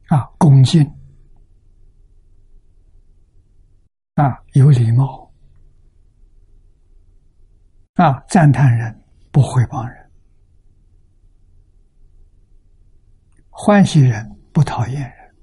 [0.08, 0.84] 啊，恭敬，
[4.16, 5.32] 啊，有礼貌。
[7.94, 8.20] 啊！
[8.30, 10.12] 赞叹人不毁谤人，
[13.50, 15.36] 欢喜人不讨厌人，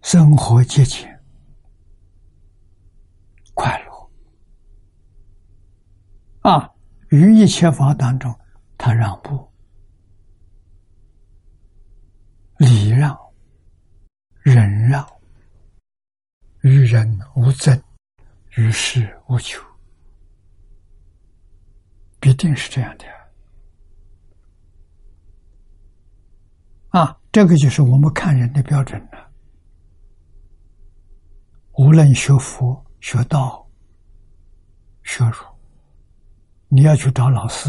[0.00, 1.21] 生活节俭
[3.62, 4.10] 快乐
[6.50, 6.68] 啊！
[7.10, 8.36] 于一切法当中，
[8.76, 9.48] 他让步、
[12.56, 13.16] 礼让、
[14.40, 15.06] 忍让，
[16.62, 17.80] 与人无争。
[18.56, 19.62] 与世无求，
[22.18, 23.04] 必定是这样的
[26.88, 27.16] 啊！
[27.30, 29.30] 这个就是我们看人的标准了。
[31.78, 33.68] 无论学佛、学道、
[35.02, 35.44] 学儒，
[36.68, 37.68] 你要去找老师。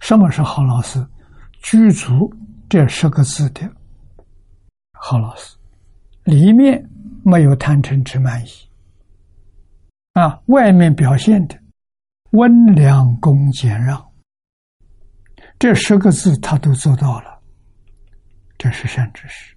[0.00, 1.06] 什么是好老师？
[1.62, 2.34] 具足
[2.68, 3.70] 这十个字的
[4.94, 5.56] 好老师，
[6.24, 6.88] 里面。
[7.24, 8.50] 没有贪嗔痴慢疑，
[10.14, 11.56] 啊，外面表现的
[12.32, 14.12] 温良恭俭让，
[15.56, 17.40] 这十个字他都做到了，
[18.58, 19.56] 这是善知识，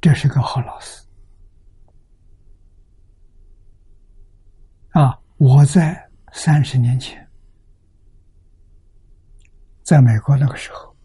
[0.00, 1.05] 这是个好老师。
[4.96, 7.28] 啊，我在三十年前，
[9.82, 10.96] 在美国那个时候。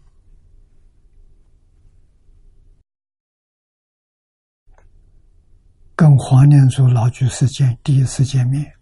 [5.94, 8.74] 跟黄念祖老居士见第一次见面，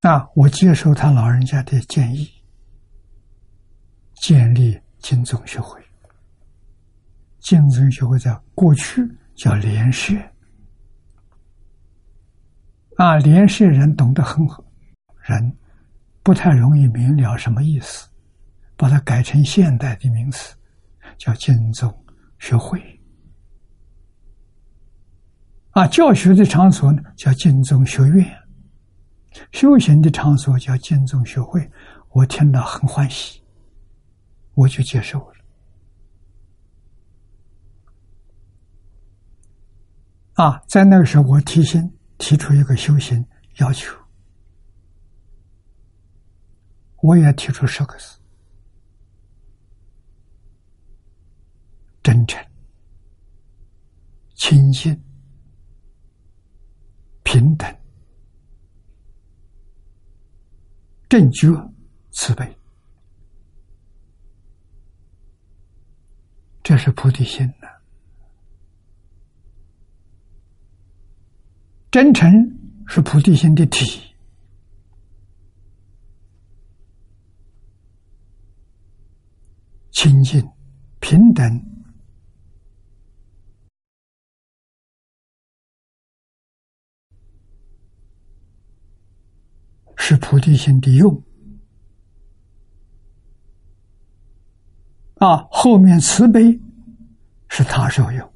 [0.00, 2.28] 那，我接受他老人家的建议，
[4.14, 5.80] 建立金宗学会。
[7.38, 10.14] 金宗学会在过去叫联社，
[13.00, 14.46] 啊，联社人懂得很
[15.22, 15.56] 人
[16.22, 18.06] 不太容易明了什么意思，
[18.76, 20.54] 把它改成现代的名词，
[21.16, 21.90] 叫金宗
[22.38, 22.78] 学会。
[25.70, 28.38] 啊，教学的场所呢叫净宗学院，
[29.50, 31.66] 修行的场所叫净宗学会。
[32.10, 33.42] 我听到很欢喜，
[34.52, 35.34] 我就接受了。
[40.34, 41.90] 啊，在那个时候，我提醒
[42.20, 43.96] 提出一个修行要求，
[46.98, 48.20] 我也提出十个字：
[52.02, 52.40] 真诚、
[54.36, 54.96] 清净。
[57.22, 57.72] 平等、
[61.08, 61.46] 正觉、
[62.10, 62.58] 慈悲，
[66.60, 67.80] 这是菩提心的
[71.90, 72.30] 真诚，
[72.86, 73.84] 是菩提心的体；
[79.90, 80.48] 清净、
[81.00, 81.66] 平等。
[89.96, 91.22] 是菩提心的用。
[95.16, 96.58] 啊，后面慈悲
[97.48, 98.32] 是他受用，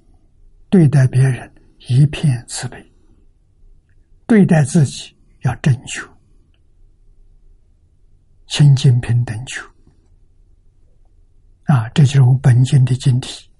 [0.68, 1.52] 对待别人
[1.88, 2.93] 一片慈悲，
[4.26, 6.02] 对待自己要正确，
[8.46, 9.64] 清净平等求
[11.64, 13.50] 啊，这就是我们本经的经体。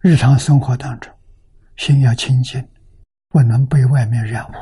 [0.00, 1.12] 日常生活当中。
[1.76, 2.68] 心要清净，
[3.28, 4.52] 不能被外面染污。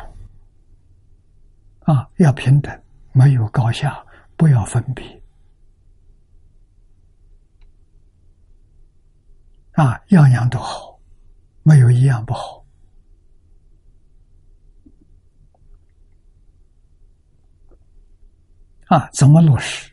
[1.90, 2.82] 啊，要平等，
[3.12, 4.04] 没有高下，
[4.36, 5.15] 不要分别。
[9.76, 10.98] 啊，样样都好，
[11.62, 12.64] 没有一样不好。
[18.86, 19.92] 啊，怎么落实？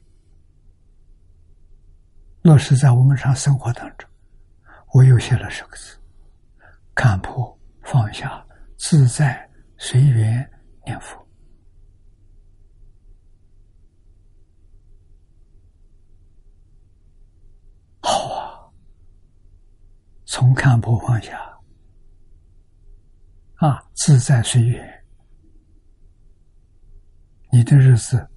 [2.43, 4.09] 落实在我们日常生活当中，
[4.93, 5.99] 我又写了十个字。
[6.95, 8.45] 看破放下，
[8.77, 10.49] 自在随缘
[10.85, 11.19] 念佛。
[18.01, 18.69] 好啊，
[20.35, 21.37] 从看破放下
[23.57, 25.05] 啊，自在随缘，
[27.51, 28.27] 你的日子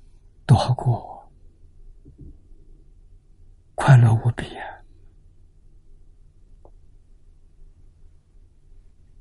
[0.45, 1.33] 多好过
[3.75, 4.45] 快乐无比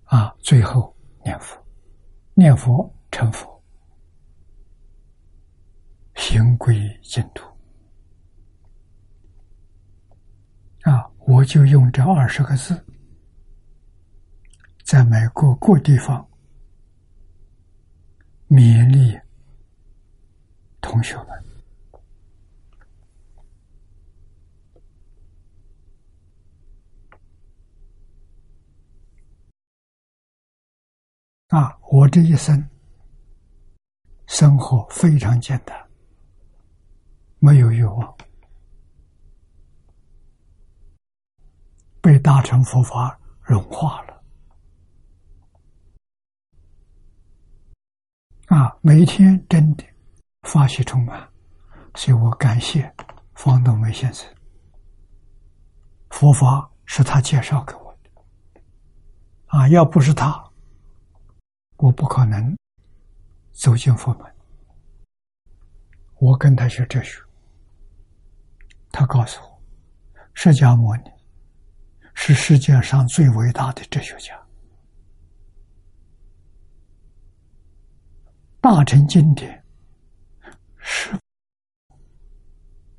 [0.04, 0.20] 啊！
[0.26, 1.58] 啊，最后念佛，
[2.34, 3.64] 念佛成佛，
[6.16, 7.46] 行归净土。
[10.82, 12.86] 啊，我就用这二十个字，
[14.84, 16.28] 在美国各地方
[18.48, 19.20] 勉励
[20.82, 21.28] 同学们。
[31.48, 32.70] 啊，我这一生
[34.28, 35.76] 生活非常简单，
[37.40, 38.18] 没有欲望，
[42.06, 44.22] 被大乘佛法融化了。
[48.46, 49.84] 啊，每一天真的
[50.44, 51.28] 法喜充满，
[51.96, 52.94] 所以我感谢
[53.34, 54.32] 方东梅先生，
[56.12, 58.12] 佛法是他介绍给我的。
[59.48, 60.52] 啊，要不是他。
[61.78, 62.56] 我不可能
[63.52, 64.32] 走进佛门。
[66.20, 67.20] 我跟他学哲学，
[68.92, 69.60] 他告诉我，
[70.36, 71.15] 释迦牟尼
[72.16, 74.34] 是世界上最伟大的哲学家。
[78.60, 79.64] 大乘经典
[80.78, 81.12] 是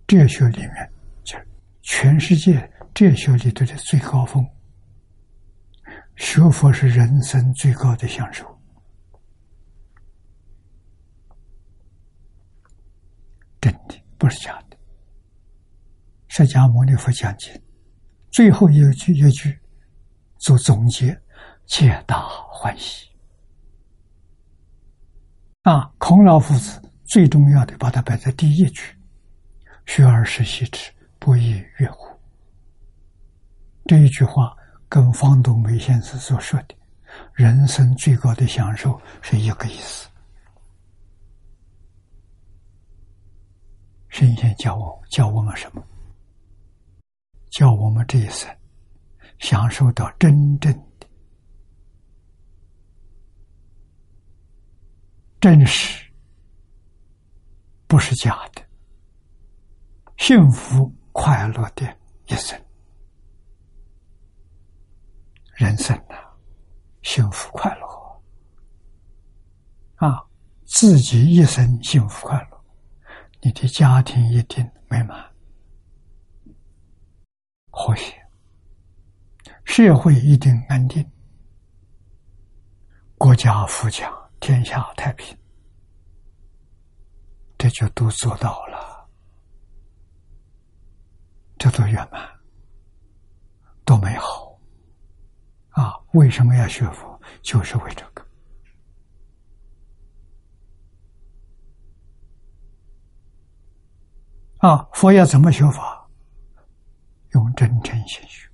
[0.06, 0.92] 哲学里面，
[1.24, 1.36] 就
[1.82, 4.46] 全世界哲学里头的最高峰。
[6.14, 8.46] 学佛是人生最高的享受。
[13.60, 14.76] 真的不是假的。
[16.28, 17.52] 释迦牟尼佛讲经，
[18.36, 19.58] 最后一句一句
[20.36, 21.18] 做总结，
[21.64, 23.08] 皆大欢喜。
[25.62, 28.94] 啊，孔老夫子最重要的把它摆在第一句
[29.88, 32.14] ：“学而时习之，不亦乐乎？”
[33.88, 34.54] 这一句话
[34.86, 36.74] 跟方东梅先生所说的
[37.32, 40.10] “人生最高的享受”是一个意思。
[44.10, 45.82] 神仙教我教我们什么？
[47.56, 48.54] 叫我们这一生
[49.38, 51.08] 享受到真正的、
[55.40, 56.12] 真实，
[57.86, 58.62] 不是假的，
[60.18, 61.96] 幸福快乐的
[62.26, 62.62] 一生。
[65.54, 66.14] 人生呐，
[67.00, 68.22] 幸福快乐
[70.06, 70.22] 啊，
[70.66, 72.64] 自己一生幸福快乐。
[73.40, 75.32] 你的家庭一定美满、
[77.78, 78.14] 和谐，
[79.66, 81.06] 社会一定安定，
[83.18, 84.10] 国家富强，
[84.40, 85.36] 天下太平，
[87.58, 89.06] 这就都做到了，
[91.58, 92.26] 这都圆满，
[93.84, 94.58] 多美好
[95.68, 96.00] 啊！
[96.14, 97.20] 为什么要学佛？
[97.42, 98.26] 就是为这个。
[104.66, 105.95] 啊，佛要怎么学法？
[107.36, 108.48] 用真诚心学，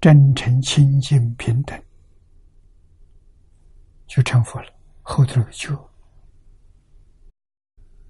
[0.00, 1.78] 真诚、清净、平等，
[4.06, 4.72] 就成佛了。
[5.02, 5.90] 后头就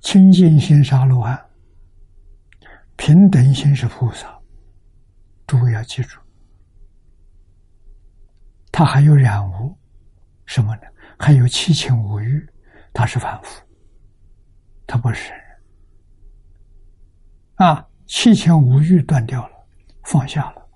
[0.00, 1.50] 清净心沙罗汉，
[2.96, 4.32] 平等心是菩萨。
[5.44, 6.20] 诸位要记住，
[8.70, 9.76] 他还有染污，
[10.46, 10.82] 什么呢？
[11.18, 12.48] 还有七情五欲，
[12.92, 13.61] 他是凡夫，
[14.86, 15.32] 他不是。
[17.56, 19.66] 啊，七情五欲断掉了，
[20.02, 20.68] 放下了，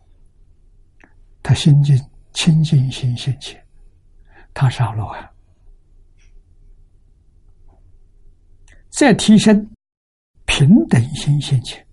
[1.42, 1.98] 他心境
[2.32, 3.60] 清净心现前，
[4.52, 5.28] 他是阿罗汉。
[8.90, 9.66] 再提升
[10.44, 11.84] 平等心现前，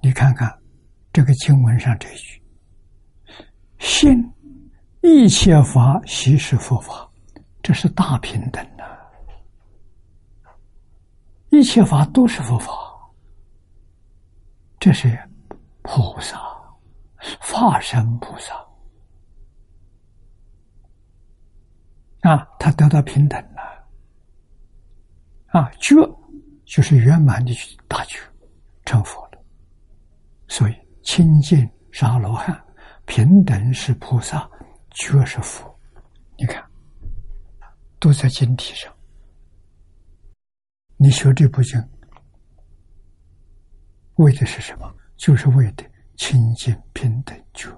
[0.00, 0.52] 你看看
[1.12, 2.42] 这个经文上这一句
[3.78, 4.12] ：“心
[5.02, 7.08] 一切法悉是佛法”，
[7.62, 8.84] 这是大平等呐，
[11.50, 12.85] 一切法都是佛法。
[14.86, 15.18] 这是
[15.82, 16.38] 菩萨，
[17.40, 18.54] 化身菩萨
[22.20, 23.84] 啊，他得到平等了
[25.48, 25.96] 啊，觉
[26.64, 28.20] 就是圆满的去大觉，
[28.84, 29.44] 成佛了。
[30.46, 32.56] 所以清净沙罗汉，
[33.06, 34.48] 平等是菩萨，
[34.90, 35.68] 觉是佛。
[36.38, 36.64] 你看，
[37.98, 38.94] 都在经体上。
[40.96, 41.76] 你学这部经。
[44.16, 44.94] 为的是什么？
[45.16, 45.84] 就是为的
[46.16, 47.70] 清净平等觉，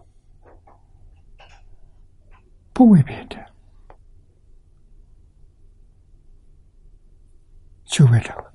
[2.72, 3.36] 不为别的，
[7.84, 8.52] 就为这个。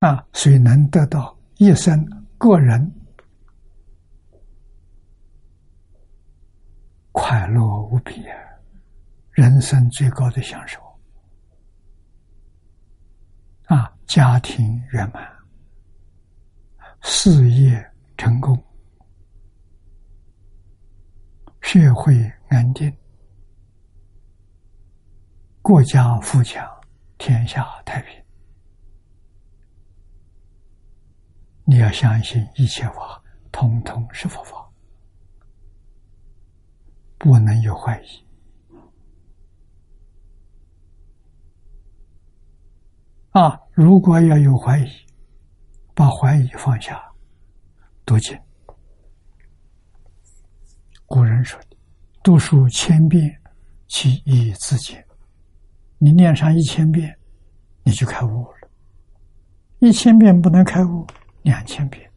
[0.00, 2.92] 啊，谁能得到一生个人
[7.10, 8.36] 快乐无比啊！
[9.30, 10.78] 人生最高的享受
[13.66, 15.28] 啊，家庭圆满，
[17.00, 18.56] 事业成功，
[21.60, 22.94] 社会安定，
[25.62, 26.68] 国家富强，
[27.18, 28.24] 天下太平。
[31.64, 34.70] 你要相信一切法，通通是佛法，
[37.18, 38.23] 不能有怀疑。
[43.34, 44.88] 啊，如果要有怀疑，
[45.92, 47.02] 把怀疑放下，
[48.06, 48.38] 读经。
[51.04, 51.60] 古人说
[52.22, 53.36] ：“读书千遍，
[53.88, 55.04] 其义自见。”
[55.98, 57.12] 你念上一千遍，
[57.82, 58.70] 你就开悟了。
[59.80, 61.04] 一千遍不能开悟。
[61.42, 62.08] 两千遍，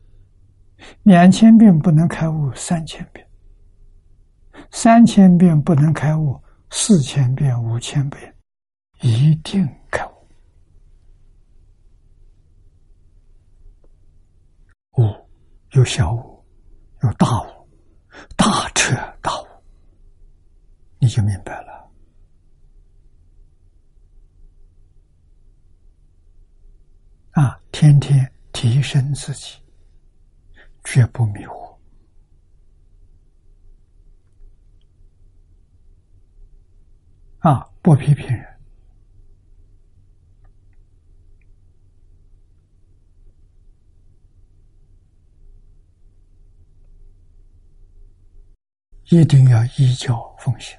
[1.02, 3.28] 两千遍不能开悟，三千遍，
[4.70, 6.40] 三千遍不能开悟，
[6.70, 8.36] 四千遍、五千遍
[9.02, 10.06] 一定开。
[10.06, 10.17] 悟
[15.78, 16.44] 有小悟，
[17.04, 17.70] 有大悟，
[18.36, 19.48] 大彻大悟，
[21.00, 21.92] 你就明白了。
[27.32, 28.30] 啊，天天。
[28.54, 29.62] 提升自己，
[30.84, 31.78] 绝不迷惑
[37.38, 37.70] 啊！
[37.84, 38.57] 不批评人，
[49.10, 50.78] 一定要依教奉行。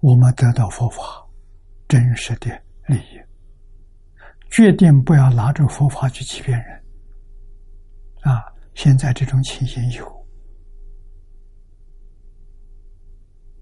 [0.00, 1.02] 我们得到佛法
[1.86, 2.50] 真实的
[2.86, 3.20] 利益。
[4.50, 6.84] 决定不要拿着佛法去欺骗人，
[8.22, 8.42] 啊！
[8.74, 10.26] 现在这种情形有，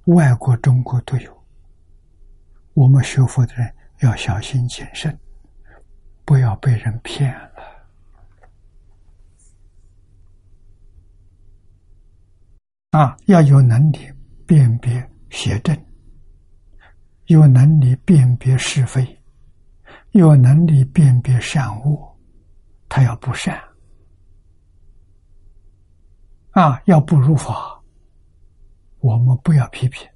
[0.05, 1.45] 外国、中国都有。
[2.75, 5.19] 我们学佛的人要小心谨慎，
[6.25, 7.56] 不要被人骗了。
[12.91, 13.99] 啊，要有能力
[14.47, 15.77] 辨别邪正，
[17.27, 19.21] 有能力辨别是非。
[20.13, 22.17] 有能力辨别善恶，
[22.89, 23.63] 他要不善
[26.53, 27.83] 啊，要不如法，
[29.01, 30.09] 我们不要批评，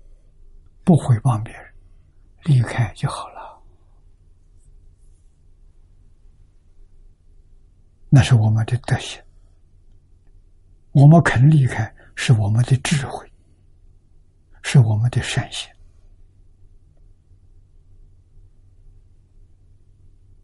[0.84, 1.62] 不诽谤别人，
[2.44, 3.62] 离开就好了。
[8.08, 9.22] 那是我们的德行，
[10.92, 13.26] 我们肯离开，是我们的智慧，
[14.62, 15.70] 是我们的善心。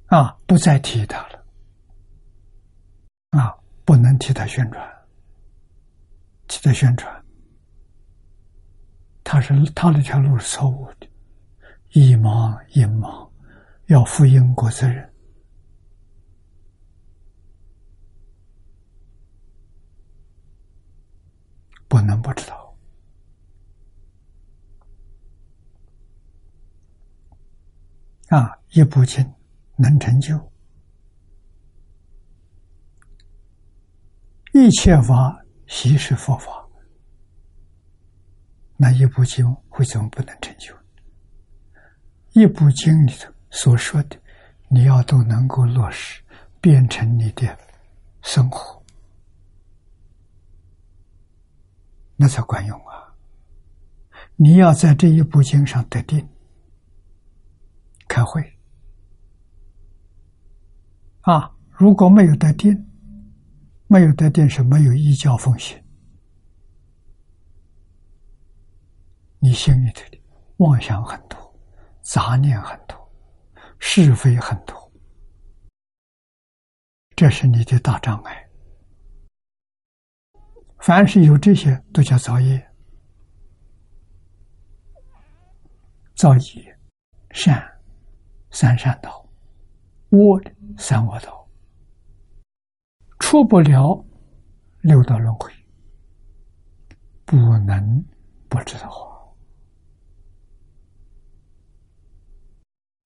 [0.06, 1.44] 啊，不再提他了。
[3.32, 3.54] 啊，
[3.84, 4.90] 不能替他宣传，
[6.48, 7.24] 替他宣传，
[9.22, 11.06] 他是他那条路是错误的，
[11.90, 13.30] 一盲一盲，
[13.88, 15.12] 要负因果责任，
[21.88, 22.76] 不能不知道。
[28.28, 29.24] 啊，一部经。
[29.78, 30.34] 能成就
[34.54, 36.66] 一切法，悉是佛法。
[38.78, 40.74] 那一部经为什么不能成就？
[42.32, 44.18] 一部经里头所说的，
[44.68, 46.22] 你要都能够落实，
[46.58, 47.54] 变成你的
[48.22, 48.75] 生活，
[52.16, 53.14] 那才管用啊！
[54.36, 56.26] 你要在这一部经上得定，
[58.08, 58.58] 开会。
[61.20, 62.88] 啊，如果没有得定，
[63.86, 65.82] 没有得定是没有依教奉行，
[69.38, 70.22] 你心里头的
[70.58, 71.54] 妄想很多，
[72.02, 73.12] 杂念很多，
[73.78, 74.92] 是非很多，
[77.14, 78.45] 这是你的大障碍。
[80.78, 82.70] 凡是有这些，都叫造业，
[86.14, 86.78] 造业
[87.30, 87.66] 善，
[88.50, 89.22] 三善道。
[90.10, 90.40] 恶
[90.78, 91.46] 三恶道，
[93.18, 94.02] 出不了
[94.82, 95.52] 六道轮回，
[97.24, 98.04] 不能
[98.48, 99.34] 不知道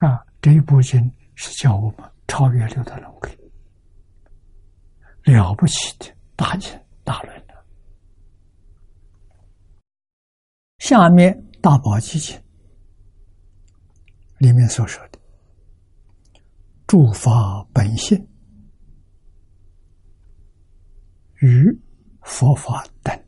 [0.01, 0.23] 啊！
[0.43, 3.39] 这一部经是教我们超越六道轮回，
[5.23, 7.65] 了不起的大经大论的。
[10.81, 12.37] 下面大宝积经
[14.39, 15.21] 里面所说的。
[16.87, 18.19] 诸法本性
[21.37, 21.81] 与
[22.23, 23.25] 佛法等，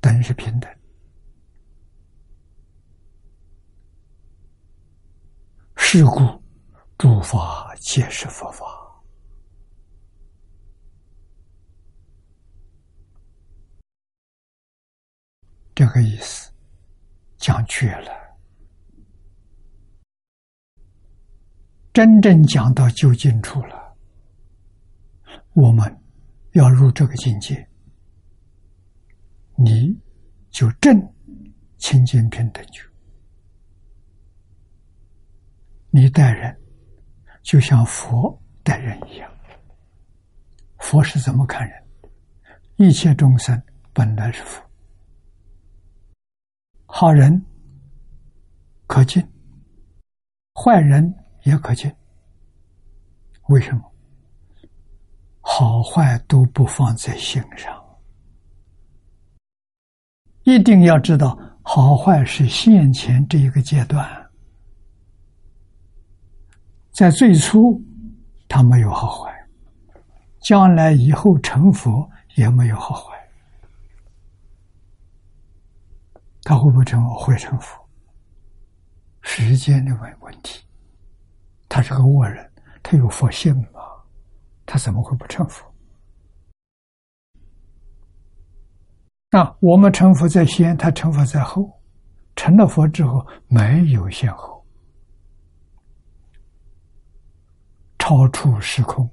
[0.00, 0.68] 等是平等。
[5.76, 6.20] 是故，
[6.98, 8.66] 诸法皆是佛法。
[15.72, 16.50] 这个意思
[17.36, 18.10] 讲绝了。
[21.92, 23.96] 真正讲到究竟处了，
[25.52, 26.02] 我们
[26.52, 27.68] 要入这个境界，
[29.56, 29.98] 你
[30.50, 30.96] 就正
[31.78, 32.82] 清净平等觉。
[35.90, 36.56] 你待人
[37.42, 39.28] 就像佛待人一样。
[40.78, 41.82] 佛是怎么看人？
[42.76, 43.60] 一切众生
[43.92, 44.62] 本来是佛，
[46.90, 47.44] 好人
[48.86, 49.26] 可敬，
[50.54, 51.14] 坏人。
[51.44, 51.96] 也可见，
[53.48, 53.80] 为什么
[55.40, 57.82] 好坏都不放在心上？
[60.42, 64.06] 一定要知道，好坏是现前这一个阶段，
[66.92, 67.82] 在最初
[68.46, 69.32] 他没有好坏，
[70.42, 73.16] 将来以后成佛也没有好坏，
[76.42, 77.18] 他会不会成佛？
[77.18, 77.80] 会成佛，
[79.22, 80.64] 时间的问问题。
[81.68, 82.50] 他是个恶人，
[82.82, 83.80] 他有佛性吗？
[84.66, 85.64] 他怎么会不成佛？
[89.30, 91.80] 那我们成佛在先，他成佛在后，
[92.34, 94.64] 成了佛之后没有先后，
[97.98, 99.08] 超出时空，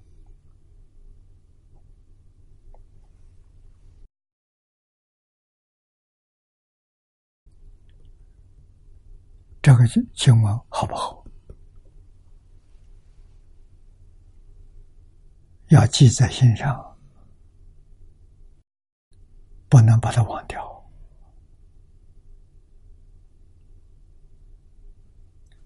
[9.67, 11.21] 这个经文好不好？
[15.67, 16.97] 要记在心上，
[19.67, 20.89] 不能把它忘掉，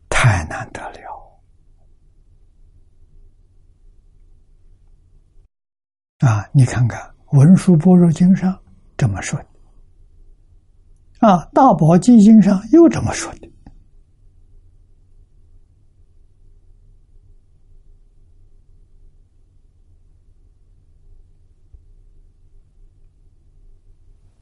[0.10, 1.40] 太难得了
[6.28, 6.50] 啊！
[6.52, 7.00] 你看看
[7.38, 8.60] 《文殊般若经》上
[8.98, 13.51] 这么说的，啊，《大宝积经》上又这么说的。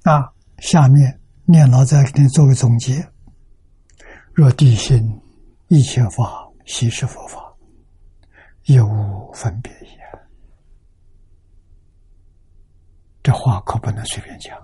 [0.03, 3.05] 啊，下面念老再给你做个总结：
[4.33, 5.21] 若地心
[5.67, 7.53] 一切法悉是佛法，
[8.65, 9.99] 有无分别也。
[13.21, 14.57] 这话可不能随便讲。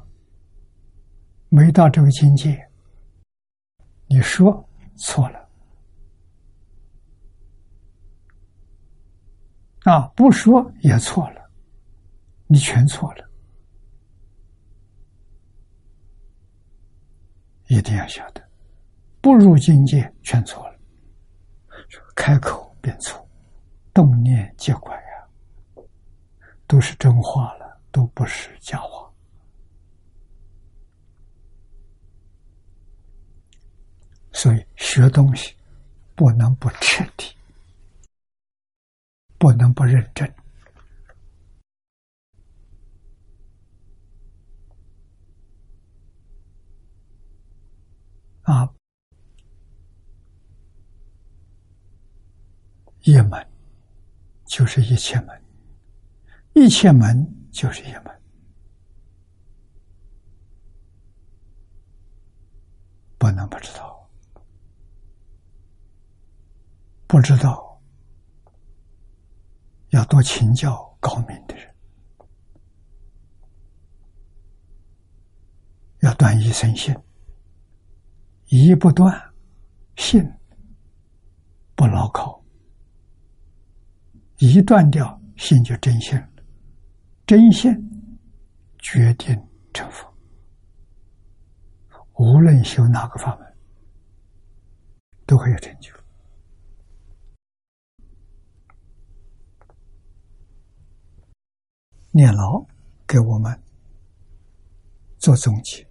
[1.50, 2.68] 没到这个境界，
[4.08, 5.50] 你说错了。
[9.84, 11.52] 啊，不说也错了，
[12.48, 13.25] 你全错了。
[17.68, 18.42] 一定要晓得，
[19.22, 20.76] 不入境界全错了。
[22.16, 23.28] 开口便错，
[23.94, 25.84] 动念皆怪呀，
[26.68, 29.12] 都是真话了，都不是假话。
[34.32, 35.56] 所以学东西
[36.16, 37.36] 不能不彻底，
[39.38, 40.34] 不能不认真。
[48.46, 48.72] 啊，
[53.02, 53.48] 一门
[54.46, 55.44] 就是一切门，
[56.54, 58.22] 一切门就是一门，
[63.18, 64.08] 不能不知道，
[67.08, 67.82] 不知道
[69.90, 71.76] 要多请教高明的人，
[76.02, 76.96] 要断一生信。
[78.48, 79.34] 一不断，
[79.96, 80.24] 信
[81.76, 82.44] 不牢靠；
[84.38, 86.30] 一断掉，信就真信了。
[87.26, 87.74] 真信
[88.78, 89.36] 决定
[89.74, 90.08] 成佛。
[92.18, 93.58] 无论修哪个法门，
[95.26, 95.92] 都会有成就。
[102.12, 102.64] 念老
[103.08, 103.60] 给我们
[105.18, 105.86] 做总结。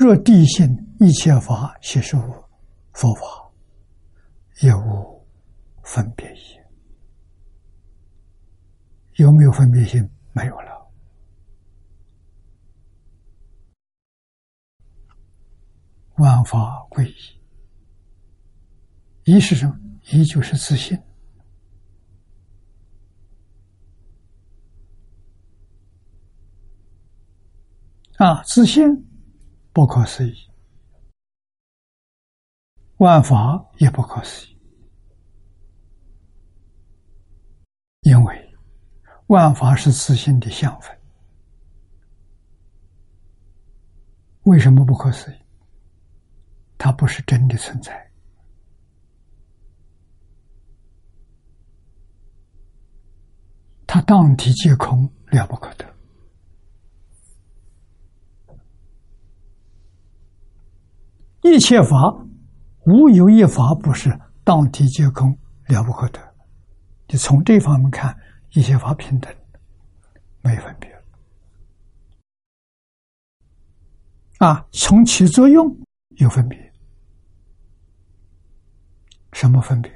[0.00, 0.66] 若地性
[0.98, 2.16] 一切法悉是
[2.94, 3.52] 佛法，
[4.62, 5.28] 也无
[5.84, 6.58] 分别心。
[9.16, 10.02] 有没有分别心？
[10.32, 10.90] 没有了。
[16.14, 17.04] 万法归
[19.24, 19.78] 一，一是什么？
[20.12, 20.98] 一就是自信
[28.16, 28.82] 啊，自信
[29.80, 30.34] 不可思议，
[32.98, 34.58] 万法也不可思议，
[38.02, 38.54] 因为
[39.28, 40.94] 万法是自信的相分。
[44.42, 45.38] 为什么不可思议？
[46.76, 48.12] 它不是真的存在。
[53.86, 55.99] 它当体皆空，了不可得。
[61.42, 62.14] 一切法
[62.86, 65.36] 无有一法不是当体皆空，
[65.68, 66.20] 了不可得。
[67.08, 68.16] 你从这方面看，
[68.50, 69.34] 一切法平等，
[70.42, 70.90] 没分别。
[74.38, 75.76] 啊，从起作用
[76.16, 76.72] 有分别，
[79.32, 79.92] 什么分别？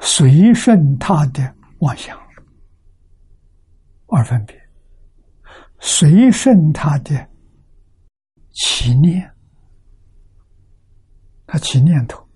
[0.00, 2.16] 随顺他的妄想
[4.06, 4.56] 二分别，
[5.80, 7.28] 随顺他的
[8.52, 9.30] 起念，
[11.46, 12.26] 他起念头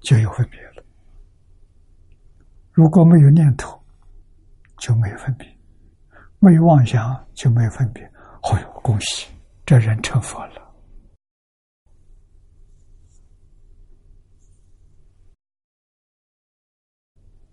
[0.00, 0.84] 就有分别了。
[2.72, 3.82] 如果没有念头，
[4.78, 5.46] 就没有分别；
[6.38, 8.04] 没有妄想，就没有分别。
[8.42, 9.26] 哦哟，恭喜
[9.66, 10.64] 这人成佛了。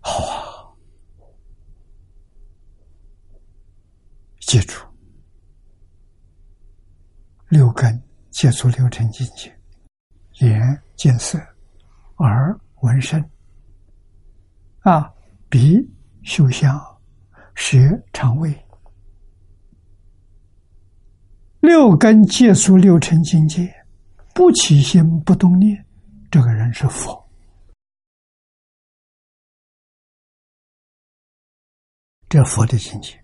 [0.00, 0.36] 好啊！
[4.56, 4.80] 记住，
[7.48, 9.54] 六根接触六尘境界：
[10.40, 11.38] 眼见色，
[12.16, 13.22] 耳闻声，
[14.78, 15.12] 啊，
[15.50, 15.86] 鼻
[16.22, 16.80] 嗅香，
[17.54, 17.78] 舌
[18.14, 18.50] 尝味。
[21.60, 23.70] 六根接触六尘境界，
[24.34, 25.84] 不起心不动念，
[26.30, 27.22] 这个人是佛。
[32.30, 33.22] 这佛的境界，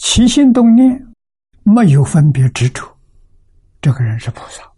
[0.00, 1.14] 起心动念
[1.62, 2.82] 没有分别执着，
[3.82, 4.72] 这个人是菩萨。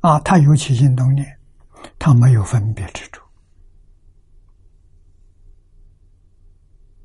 [0.00, 1.38] 啊，他有起心动念，
[1.96, 3.22] 他没有分别执着。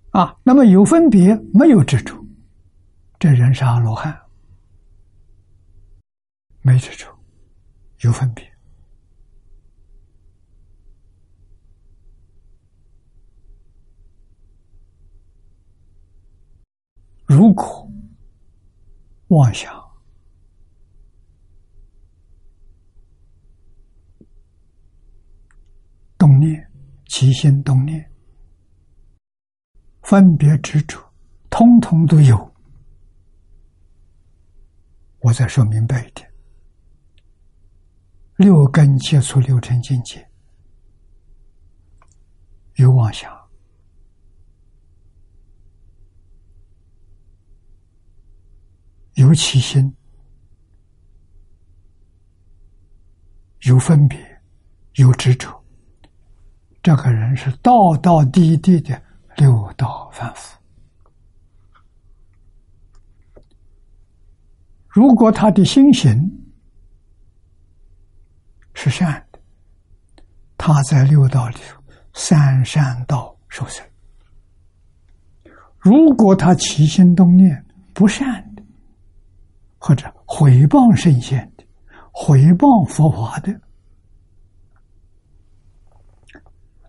[0.10, 2.20] 啊，那么有分别没有执着，
[3.20, 4.20] 这人是阿罗汉，
[6.64, 7.08] 没执着，
[8.00, 8.51] 有分别。
[17.34, 17.90] 如果
[19.30, 19.74] 妄想、
[26.18, 26.70] 动念、
[27.08, 28.12] 起心动念、
[30.02, 31.00] 分别执着，
[31.50, 32.54] 通通都有。
[35.22, 36.30] 我再说明白一点：
[38.36, 40.30] 六根接触六尘境界，
[42.76, 43.41] 有妄想。
[49.16, 49.94] 有起心，
[53.62, 54.18] 有分别，
[54.96, 55.64] 有执着，
[56.82, 59.02] 这个人是道道地地的
[59.36, 60.58] 六道凡夫。
[64.88, 66.30] 如果他的心行
[68.74, 69.40] 是善的，
[70.58, 71.82] 他在六道里头
[72.14, 73.86] 三善道受生；
[75.78, 78.51] 如果他起心动念不善，
[79.84, 81.66] 或者毁谤圣贤的，
[82.12, 83.60] 毁谤佛法的，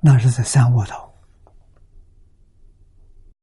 [0.03, 1.11] 那是在三恶道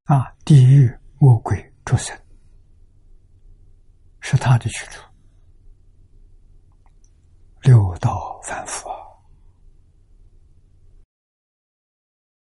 [0.04, 2.16] 啊，地狱、魔鬼、畜生，
[4.20, 5.02] 是他的去处。
[7.64, 8.96] 六道反复啊。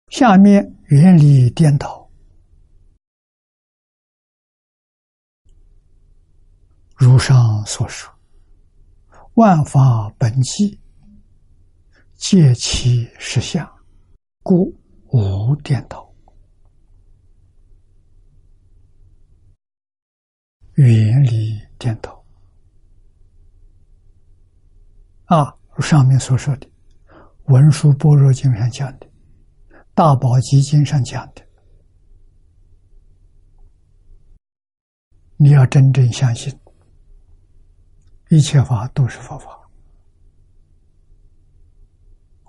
[0.09, 2.00] 下面原理颠倒。
[7.03, 8.13] 如上所说，
[9.33, 10.77] 万法本寂，
[12.13, 13.67] 皆其实相，
[14.43, 14.71] 故
[15.07, 16.07] 无颠倒。
[20.73, 22.23] 原理颠倒
[25.25, 25.57] 啊！
[25.79, 26.67] 上面所说的
[27.45, 29.07] 《文殊般若经》上讲的，
[29.95, 31.41] 《大宝积经》上讲的，
[35.37, 36.55] 你要真正相信。
[38.31, 39.59] 一切法都是佛法，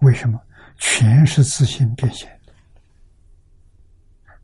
[0.03, 0.41] 为什么？
[0.79, 2.53] 全是自信变现的。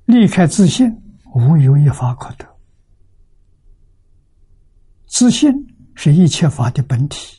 [0.07, 0.93] 离开自信，
[1.33, 2.59] 无有一法可得。
[5.07, 5.53] 自信
[5.95, 7.39] 是一切法的本体，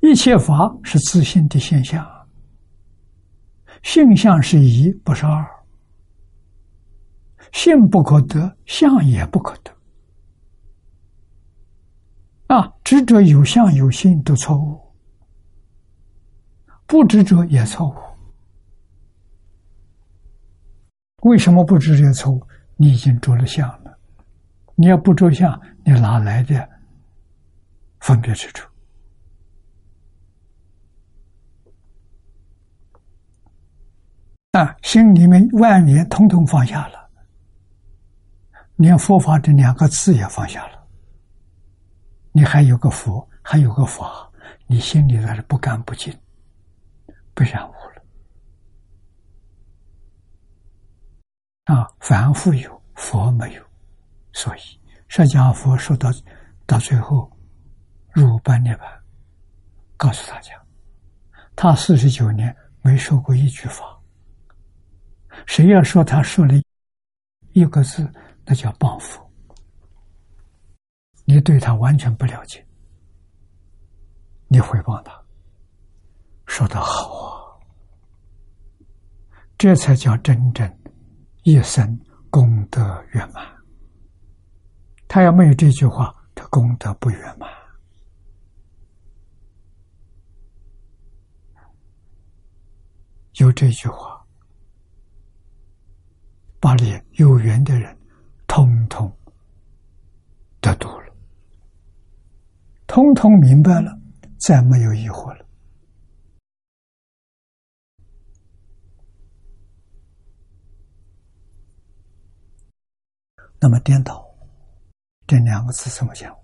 [0.00, 2.04] 一切法是自信的现象。
[3.84, 5.48] 性相是一，不是二。
[7.52, 9.72] 性不可得，相也不可得。
[12.52, 14.78] 啊，执着有相有性都错误，
[16.86, 17.94] 不执着也错误。
[21.22, 22.46] 为什么不执着错误？
[22.76, 23.98] 你已经着了相了，
[24.74, 26.68] 你要不着相，你哪来的
[28.00, 28.68] 分别之处？
[34.50, 37.08] 啊，心里面万年统统放下了，
[38.76, 40.81] 连佛法这两个字也放下了。
[42.32, 44.30] 你还有个佛，还有个法，
[44.66, 46.12] 你心里还是不干不净，
[47.34, 48.02] 不染污了。
[51.64, 53.62] 啊，凡夫有，佛没有，
[54.32, 54.60] 所以
[55.08, 56.10] 释迦佛说到
[56.66, 57.30] 到最后
[58.10, 58.80] 入般涅槃，
[59.96, 60.60] 告诉大家，
[61.54, 63.84] 他四十九年没说过一句法。
[65.46, 66.54] 谁要说他说了
[67.52, 68.10] 一个字，
[68.44, 69.22] 那叫报复。
[71.24, 72.66] 你对他完全不了解，
[74.48, 75.12] 你回报他，
[76.46, 77.58] 说的好啊，
[79.56, 80.78] 这才叫真正
[81.42, 81.98] 一生
[82.30, 83.46] 功德圆满。
[85.08, 87.48] 他要没有这句话，他功德不圆满。
[93.34, 94.20] 有这句话。
[96.60, 97.98] 把你有缘的人，
[98.46, 99.12] 通通
[100.60, 101.11] 得度了，
[102.94, 103.98] 通通明白了，
[104.38, 105.46] 再没有疑惑了。
[113.58, 114.22] 那么颠倒
[115.26, 116.36] 这两个字怎么讲？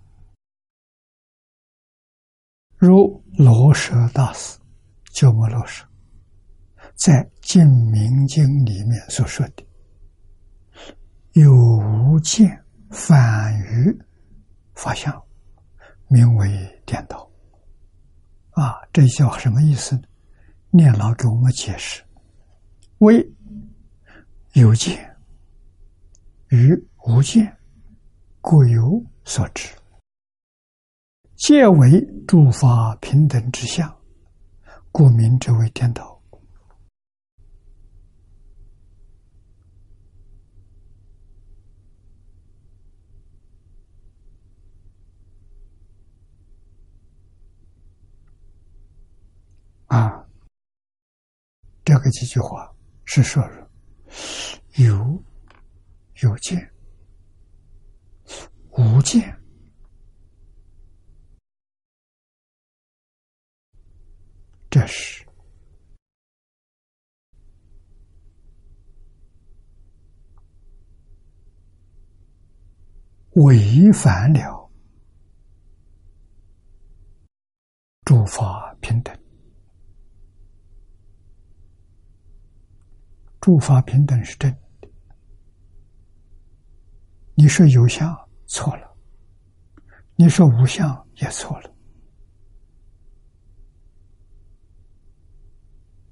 [2.77, 4.57] 如罗舍大师
[5.11, 5.85] 鸠摩罗什
[6.95, 9.63] 在《净明经》里面所说的。
[11.33, 13.95] 有无见反于
[14.73, 15.13] 法相，
[16.09, 17.25] 名为颠倒。
[18.51, 20.01] 啊，这叫什么意思呢？
[20.71, 22.03] 念老给我们解释：
[22.97, 23.25] 为
[24.53, 25.15] 有见
[26.49, 27.55] 与无见
[28.41, 29.69] 各有所知，
[31.37, 33.95] 皆为诸法平等之相，
[34.91, 36.18] 故名之为颠倒。
[49.89, 50.25] 啊，
[51.83, 52.73] 这个几句话
[53.05, 53.43] 是说
[54.77, 55.23] 有
[56.21, 56.71] 有见。
[58.77, 59.35] 无见，
[64.69, 65.25] 这是。
[73.33, 74.69] 违反了
[78.05, 79.17] 诸法平等。
[83.39, 84.89] 诸法平等是真的，
[87.35, 88.13] 你说有相
[88.45, 88.97] 错了，
[90.15, 91.73] 你说无相也错了。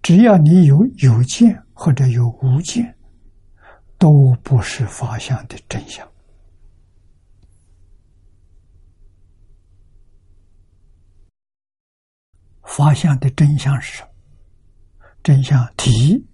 [0.01, 2.97] 只要你有有见或者有无见，
[3.97, 6.09] 都不是法相的真相。
[12.63, 14.09] 法相的真相是什么？
[15.21, 16.25] 真相体。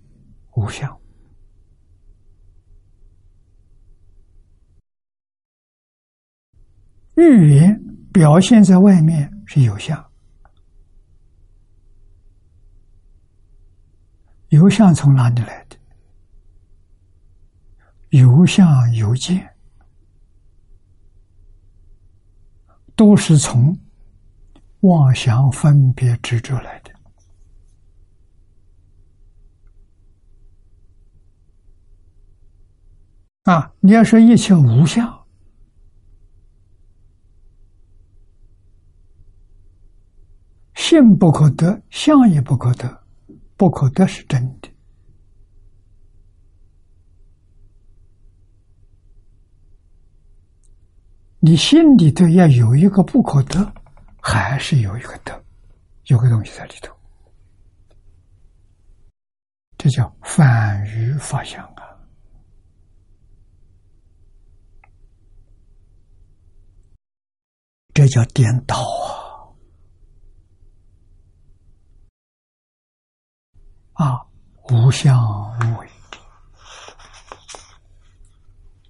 [0.55, 0.99] 无相，
[7.15, 10.11] 语言表现在外面是有相，
[14.49, 15.77] 有相从哪里来的？
[18.09, 19.55] 有相有见，
[22.95, 23.75] 都是从
[24.81, 26.82] 妄想分别执着来的。
[33.43, 33.73] 啊！
[33.81, 35.25] 你要说一切无相，
[40.75, 43.03] 性不可得，相也不可得，
[43.57, 44.69] 不可得是真的。
[51.39, 53.73] 你心里头要有一个不可得，
[54.21, 55.43] 还是有一个得，
[56.05, 56.95] 有个东西在里头。
[59.77, 61.92] 这叫反于法相啊！
[67.93, 68.75] 这叫颠倒
[73.93, 74.05] 啊！
[74.05, 74.25] 啊，
[74.69, 75.15] 无相
[75.59, 75.87] 无为，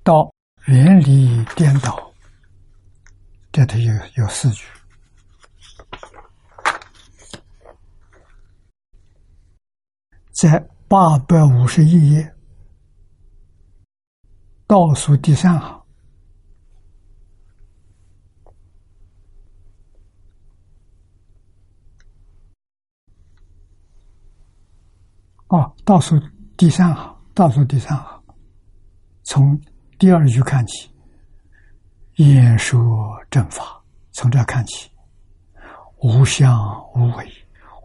[0.04, 0.34] 到
[0.68, 2.14] 原理颠倒，
[3.52, 4.66] 这里有有四句。
[10.32, 12.34] 在八百五十一页
[14.66, 15.83] 倒数第三行
[25.54, 26.20] 哦，倒数
[26.58, 28.24] 第三行，倒数第三行，
[29.22, 29.62] 从
[30.00, 30.90] 第二句看起，
[32.16, 32.84] 演说
[33.30, 33.80] 正法，
[34.14, 34.90] 从这看起，
[35.98, 36.60] 无相
[36.96, 37.32] 无为，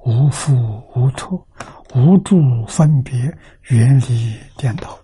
[0.07, 0.55] 无复
[0.97, 1.47] 无托。
[1.95, 3.19] 无助分别，
[3.65, 4.99] 远离颠倒。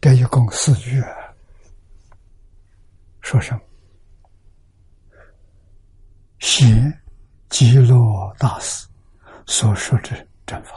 [0.00, 1.02] 这一共四句，
[3.20, 3.60] 说什么？
[6.46, 7.00] 写
[7.48, 8.86] 极乐大师
[9.46, 10.14] 所说之
[10.44, 10.74] 正法，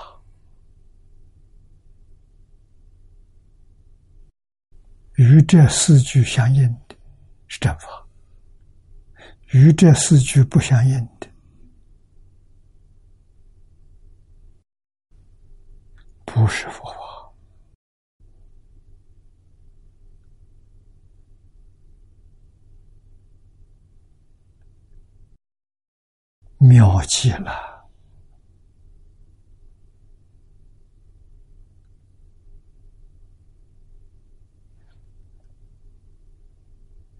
[5.15, 6.95] 与这四句相应的
[7.49, 8.07] 是正法。
[9.51, 11.27] 与这四句不相应的，
[16.23, 16.99] 不是佛法，
[26.57, 27.51] 妙极了。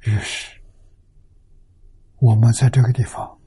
[0.02, 0.56] 于是。
[2.20, 3.40] 我们在这个地方，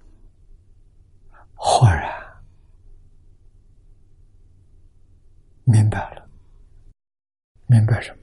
[1.56, 2.08] 豁然
[5.64, 6.30] 明白了，
[7.66, 8.18] 明白什么？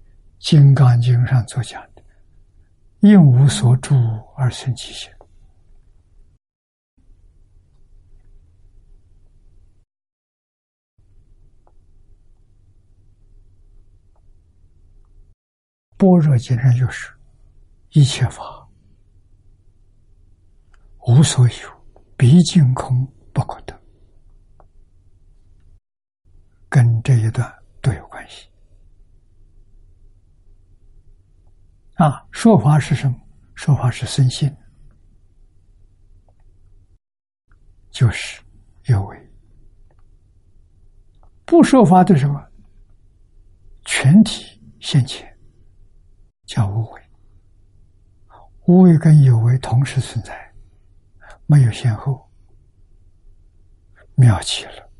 [0.40, 2.02] 金刚经》上所讲的
[3.08, 3.94] “应无所住
[4.36, 5.08] 而生其心”，
[15.98, 17.12] 般若经上就是
[17.90, 18.42] 一切法。
[21.06, 21.84] 无所有，
[22.16, 23.78] 毕竟空不可得，
[26.68, 27.50] 跟这一段
[27.80, 28.48] 都有关系。
[31.94, 33.18] 啊，说法是什么？
[33.54, 34.54] 说法是身心，
[37.90, 38.40] 就是
[38.84, 39.16] 有为；
[41.44, 42.46] 不说法的什么？
[43.84, 45.37] 全体现前，
[46.48, 47.02] 叫无为。
[48.66, 50.50] 无为跟有为同时存在。
[51.46, 52.28] 没有先后，
[54.14, 54.90] 妙极了。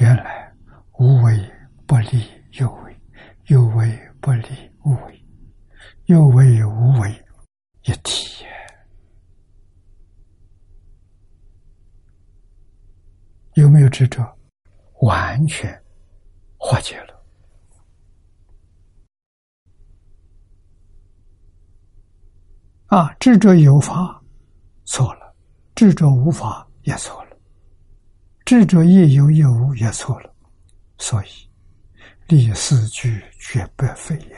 [0.00, 0.52] 原来
[0.98, 1.52] 无为
[1.86, 3.00] 不利有为，
[3.46, 4.48] 有为不利
[4.84, 5.24] 无为，
[6.06, 7.24] 有为无为
[7.82, 8.44] 一体。
[13.54, 14.24] 有没有执着？
[15.02, 15.80] 完全
[16.56, 17.11] 化解了。
[22.92, 24.22] 啊，执着有法。
[24.84, 25.34] 错了，
[25.74, 27.36] 智者无法也错了，
[28.44, 30.34] 智者亦有亦无也错了，
[30.98, 31.28] 所以
[32.26, 34.36] 立四句绝不废也。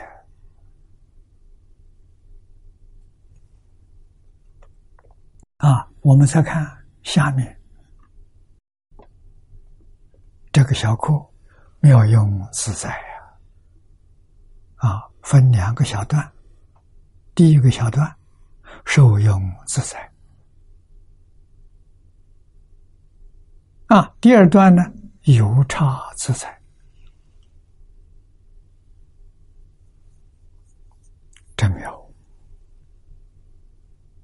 [5.56, 6.64] 啊，我们再看
[7.02, 7.60] 下面
[10.52, 11.12] 这个小课，
[11.80, 16.30] 妙用自在呀，啊，分两个小段，
[17.34, 18.14] 第一个小段
[18.84, 20.10] 受用自在。
[23.86, 24.82] 啊，第二段呢，
[25.22, 26.60] 有差自在，
[31.56, 31.92] 真妙。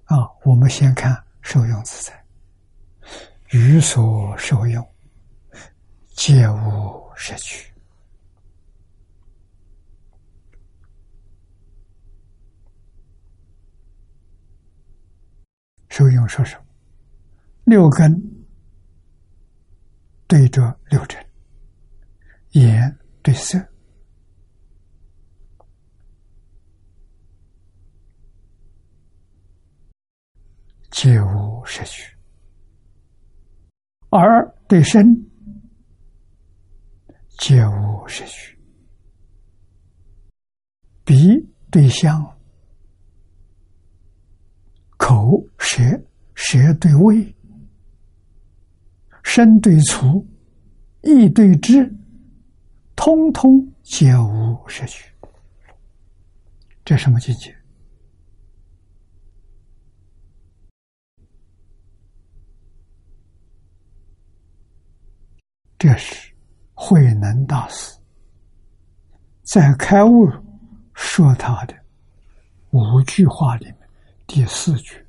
[0.06, 2.24] 啊，我们先看受用自在，
[3.50, 4.94] 于所受用，
[6.14, 7.69] 皆无失去。
[15.90, 16.62] 受用说什么？
[17.64, 18.40] 六根。
[20.26, 21.20] 对着六尘，
[22.50, 23.58] 眼对色，
[30.92, 32.14] 皆无失去；
[34.10, 35.04] 耳对身，
[37.36, 38.56] 皆无失去；
[41.04, 42.39] 鼻对香，
[45.00, 45.82] 口舌
[46.34, 47.34] 舌对味，
[49.22, 50.24] 身对粗，
[51.00, 51.90] 意对知，
[52.94, 55.10] 通通皆无失去。
[56.84, 57.56] 这什么境界？
[65.78, 66.30] 这是
[66.74, 67.98] 慧能大师
[69.44, 70.28] 在开悟
[70.92, 71.74] 说他的
[72.72, 73.79] 五句话里面
[74.32, 75.04] 第四句：“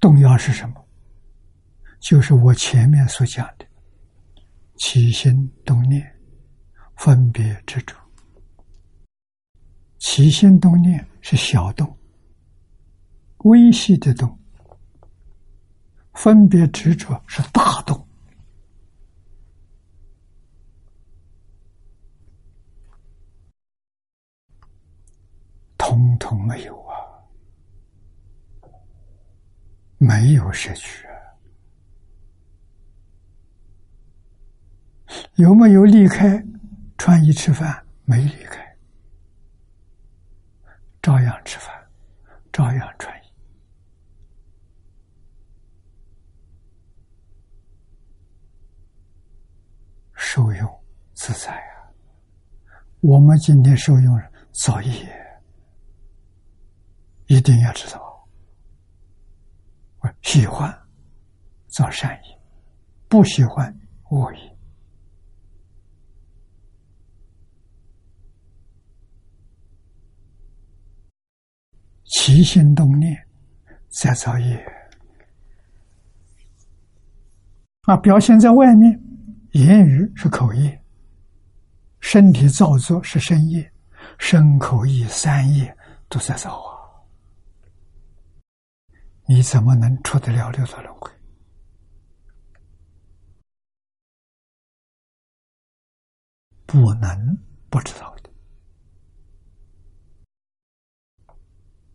[0.00, 0.88] 动摇是什么？
[2.00, 3.66] 就是我前面所讲的
[4.76, 6.18] 起心动念、
[6.96, 7.94] 分别之主。
[9.98, 11.94] 起心动念是小动，
[13.40, 14.30] 微细的动；
[16.16, 18.08] 分别执着是大动，
[25.76, 26.96] 通通没有啊，
[29.98, 31.06] 没有失去，
[35.34, 36.42] 有没有离开
[36.96, 37.86] 穿衣吃饭？
[38.06, 38.64] 没离开。
[41.02, 41.72] 照样吃饭，
[42.52, 43.25] 照样穿衣，
[50.28, 50.80] 受用
[51.14, 51.86] 自在啊！
[53.00, 54.20] 我们今天受用
[54.50, 54.90] 造业，
[57.26, 58.28] 一定要知道：
[60.00, 60.68] 我喜欢
[61.68, 62.40] 造善业，
[63.08, 63.72] 不喜欢
[64.10, 64.56] 恶业。
[72.04, 73.16] 起心动念
[74.00, 74.56] 在造业
[77.82, 79.00] 啊，表现在外面，
[79.56, 80.84] 言语是口业，
[82.00, 83.72] 身体造作是身业，
[84.18, 85.74] 身口意三业
[86.10, 86.76] 都在造啊！
[89.26, 91.10] 你怎么能出得了六道轮回？
[96.66, 97.38] 不能
[97.70, 98.30] 不知道的。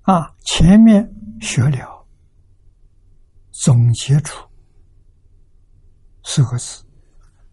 [0.02, 1.08] 啊，前面
[1.40, 2.08] 学了，
[3.52, 4.50] 总结出
[6.24, 6.84] 四个字：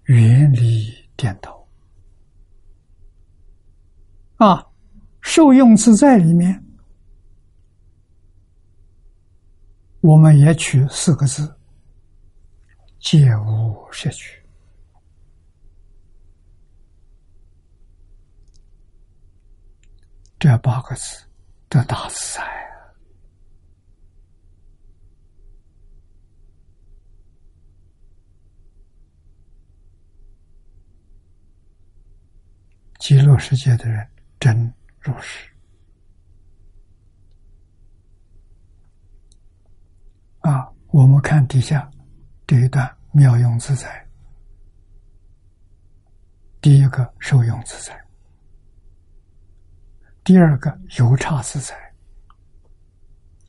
[0.09, 1.67] 远离颠倒。
[4.37, 4.67] 啊，
[5.21, 6.65] 受用自在里面，
[10.01, 11.57] 我们也取四个字：
[12.99, 14.43] 借无摄取。
[20.39, 21.25] 这八个字。
[21.71, 22.97] 的大自在啊！
[32.99, 34.07] 极乐世界的人
[34.41, 35.49] 真如实
[40.41, 40.69] 啊！
[40.89, 41.89] 我们看底下
[42.47, 44.07] 这一段妙用自在，
[46.61, 48.05] 第一个受用自在。
[50.25, 51.75] 第二个有差自在，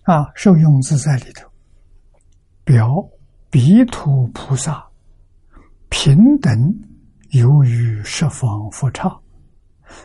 [0.03, 1.49] 啊，受用自在里头，
[2.63, 3.09] 表
[3.49, 4.87] 彼土菩萨
[5.89, 6.73] 平等
[7.31, 9.09] 由于十方佛刹，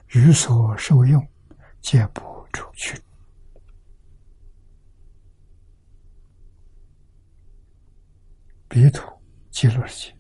[0.09, 1.27] 于所受用
[1.81, 3.01] 皆不出去。
[8.69, 9.03] 彼土
[9.51, 10.17] 极乐世界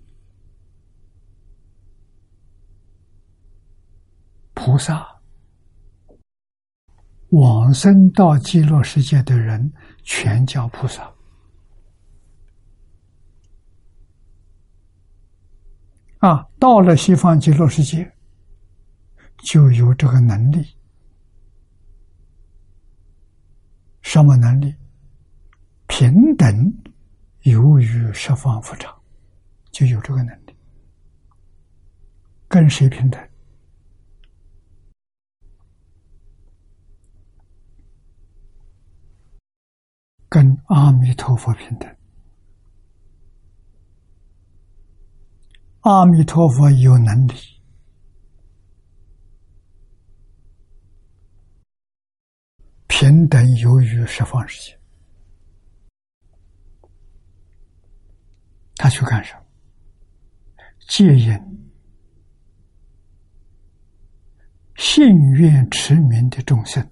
[4.54, 5.12] 菩萨。
[7.30, 9.72] 往生到极乐世界的人，
[10.04, 11.12] 全叫菩萨
[16.18, 16.46] 啊！
[16.60, 18.13] 到了西方极乐世界，
[19.44, 20.74] 就有这个能力。
[24.00, 24.74] 什么能力？
[25.86, 26.82] 平等
[27.42, 28.92] 由于十方佛刹，
[29.70, 30.56] 就有这个能力。
[32.48, 33.28] 跟谁平等？
[40.28, 41.96] 跟阿弥陀佛平等，
[45.82, 47.34] 阿弥陀佛有能力
[52.96, 54.78] 平等由于十方世界，
[58.76, 59.40] 他去干什么？
[60.86, 61.44] 戒烟
[64.76, 66.88] 信愿持名的众生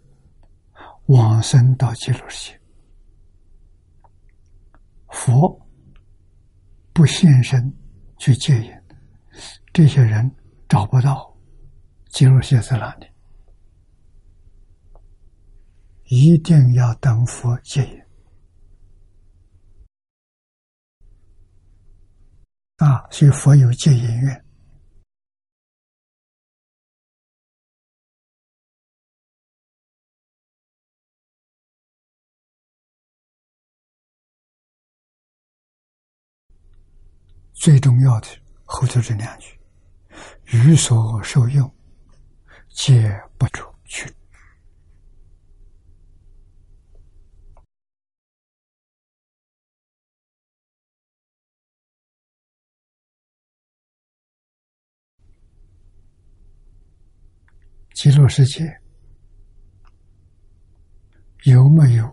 [1.06, 2.60] 往生到极乐世界。
[5.08, 5.56] 佛
[6.92, 7.72] 不现身
[8.18, 8.84] 去戒烟，
[9.72, 10.28] 这些人
[10.68, 11.32] 找不到
[12.08, 13.06] 极乐世界在哪里，
[16.14, 18.02] 一定要等佛接引
[22.76, 23.08] 啊！
[23.10, 24.44] 所以佛有接引愿。
[37.54, 38.26] 最重要的
[38.66, 39.58] 后头这两句
[40.52, 41.74] ：“予所受用，
[42.68, 44.14] 皆不出去。”
[58.02, 58.76] 极乐世界
[61.44, 62.12] 有没有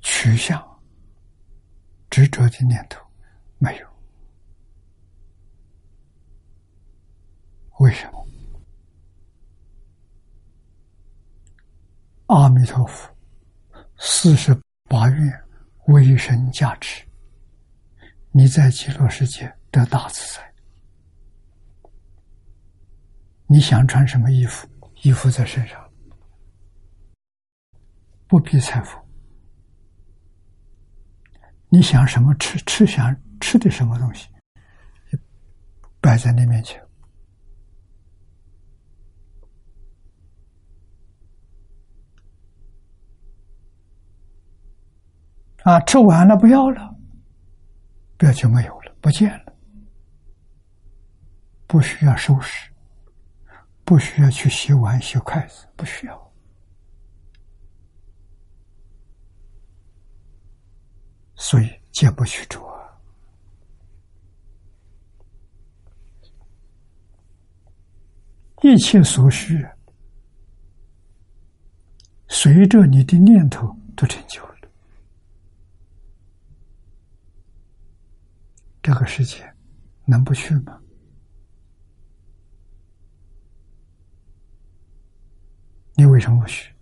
[0.00, 0.58] 取向
[2.08, 2.98] 执着的念头？
[3.58, 3.86] 没有。
[7.80, 8.26] 为什么？
[12.28, 13.14] 阿弥陀佛，
[13.98, 15.44] 四十八愿
[15.88, 17.06] 为神加持，
[18.30, 20.54] 你在极乐世界得大自在。
[23.48, 24.66] 你想穿什么衣服，
[25.02, 25.90] 衣服在身上，
[28.26, 28.98] 不必财富。
[31.68, 34.28] 你想什么吃，吃想吃的什么东西，
[36.00, 36.82] 摆在你面前。
[45.64, 46.96] 啊，吃完了不要了，
[48.16, 49.52] 不要就没有了，不见了，
[51.66, 52.70] 不需要收拾，
[53.88, 56.32] 不需要去洗碗、洗筷子，不需要。
[61.36, 62.60] 所以戒不去着，
[68.60, 69.66] 一切所需，
[72.28, 74.70] 随着你的念头都成就了。
[78.82, 79.50] 这个世界
[80.04, 80.78] 能不去吗？
[85.98, 86.72] 你为什么不去？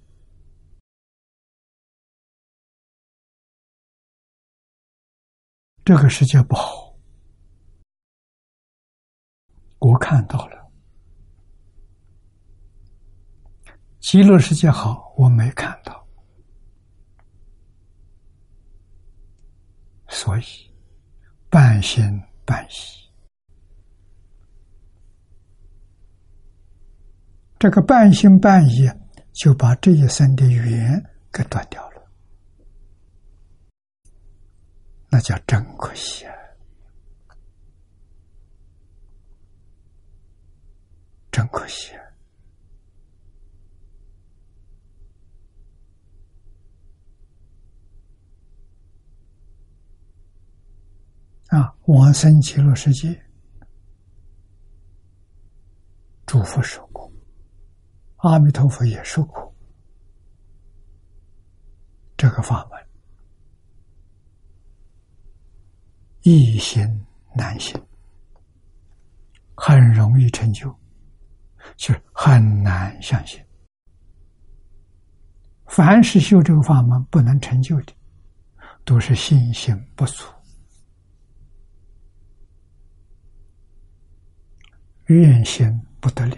[5.82, 6.94] 这个世界不好，
[9.78, 10.70] 我看到了；
[14.00, 16.06] 极乐世界好，我没看到，
[20.08, 20.44] 所以。
[21.48, 22.04] 半信
[22.44, 23.08] 半疑，
[27.58, 28.86] 这个半信半疑
[29.36, 30.98] 就把这一生的缘
[31.30, 32.10] 给断掉了，
[35.10, 36.34] 那叫真可惜啊！
[41.30, 41.94] 真可惜。
[51.48, 51.60] 啊！
[51.60, 53.22] 啊往生极乐世界，
[56.24, 57.12] 诸佛受苦，
[58.16, 59.52] 阿弥陀佛也受苦。
[62.16, 62.80] 这个法门
[66.22, 67.80] 易行难行，
[69.54, 70.74] 很容易成就，
[71.76, 73.38] 就是很难相信。
[75.66, 77.92] 凡是修这个法门不能成就的，
[78.84, 80.24] 都是信心不足。
[85.06, 85.70] 愿心
[86.00, 86.36] 不得力，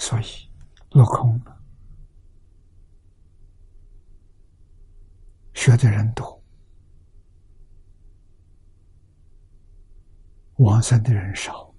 [0.00, 0.24] 所以
[0.92, 1.60] 落空了。
[5.52, 6.42] 学的人多，
[10.56, 11.70] 往生的人少。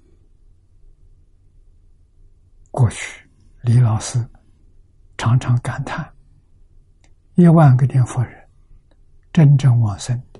[2.69, 3.27] 过去
[3.63, 4.23] 李老师
[5.17, 6.07] 常常感叹：
[7.33, 8.47] 一万个念佛人，
[9.33, 10.39] 真正往生的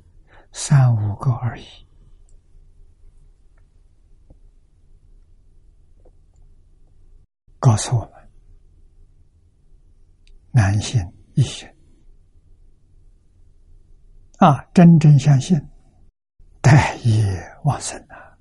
[0.52, 1.66] 三五个而已。
[7.62, 8.12] 告诉我们：
[10.50, 11.00] 难信
[11.36, 11.70] 易信
[14.40, 14.66] 啊！
[14.74, 15.62] 真正相信，
[16.60, 17.24] 待业
[17.64, 18.36] 往生啊！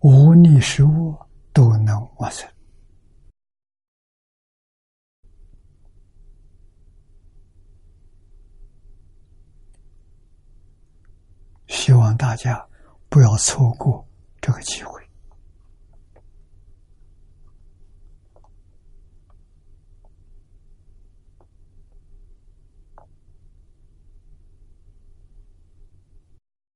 [0.00, 1.14] 无逆食物
[1.52, 2.50] 都能往生。
[11.66, 12.67] 希望大家。
[13.08, 14.06] 不要错过
[14.40, 14.98] 这个机会。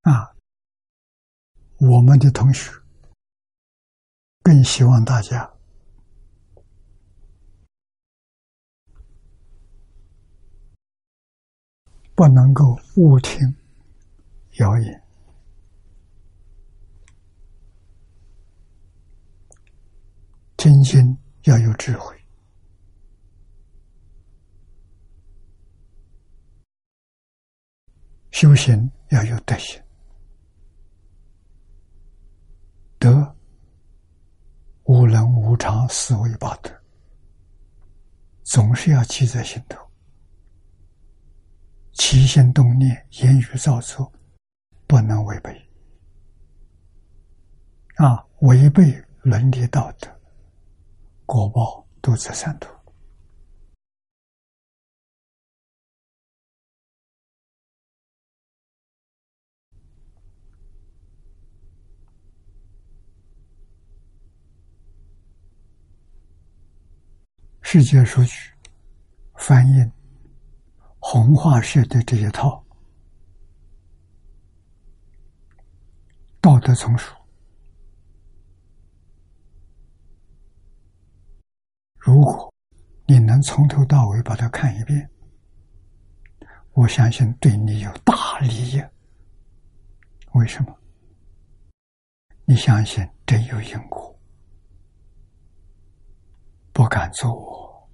[0.03, 0.35] 啊
[1.79, 2.73] 我们的同学
[4.43, 5.49] 更希望大家
[12.15, 13.55] 不能够误听
[14.59, 15.02] 谣言。
[20.63, 22.17] 听经要有智慧，
[28.31, 29.83] 修行要有德行。
[32.97, 33.37] 德，
[34.85, 36.71] 无能无常，思维八德，
[38.45, 39.85] 总是要记在心头。
[41.95, 44.13] 起心动念、言语造作，
[44.87, 45.61] 不能违背。
[47.97, 50.22] 啊，违背伦理道德，
[51.33, 52.69] 果报都在三途。
[67.63, 68.35] 世界数据
[69.37, 69.91] 翻译
[70.99, 72.63] 红化社的这一套
[76.43, 77.22] 道德丛书，
[82.05, 82.53] 如果
[83.07, 85.09] 你能从头到尾把它看一遍，
[86.73, 88.83] 我相信对你有大利益。
[90.33, 90.77] 为什么？
[92.45, 94.19] 你相信真有因果，
[96.73, 97.89] 不敢做我。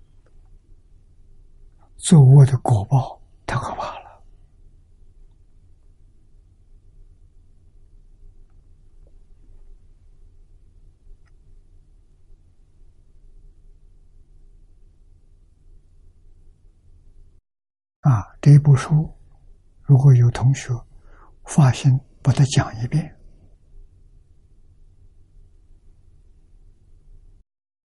[1.99, 4.09] 作恶的果报他好怕了
[18.09, 18.25] 啊！
[18.41, 19.15] 这一部书，
[19.83, 20.73] 如果有同学
[21.45, 23.15] 发现，把它讲一遍，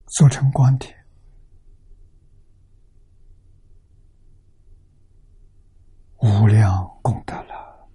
[0.06, 0.92] 做成光碟。
[6.16, 7.88] 无量功德了。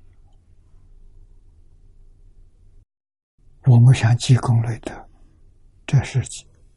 [3.66, 5.10] 我们想积功累德，
[5.86, 6.24] 这是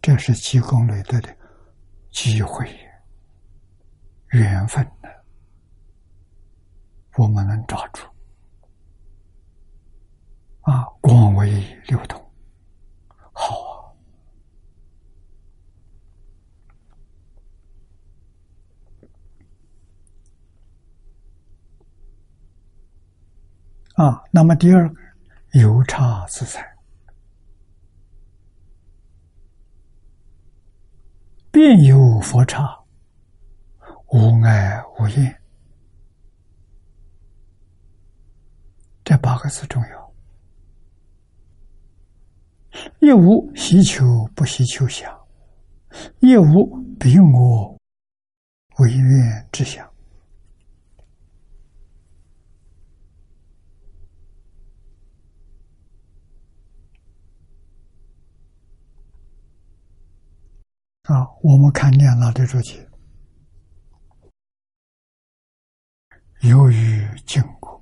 [0.03, 1.37] 这是积功累德的
[2.11, 2.69] 机会、
[4.31, 5.09] 缘分呢。
[7.17, 8.07] 我们能抓住
[10.61, 12.23] 啊，广为流通，
[13.33, 13.97] 好。
[23.95, 25.01] 啊，啊那么第二个，
[25.53, 26.77] 有差自在，
[31.51, 32.79] 便有佛差，
[34.09, 35.41] 无碍无厌。
[39.07, 40.13] 这八个字重要，
[42.99, 44.05] 一无希求
[44.35, 45.17] 不希求想，
[46.19, 46.67] 一无
[46.99, 47.79] 比我
[48.79, 49.87] 唯愿之想。
[61.03, 62.85] 啊，我们看念老的注解，
[66.41, 67.76] 由于经过，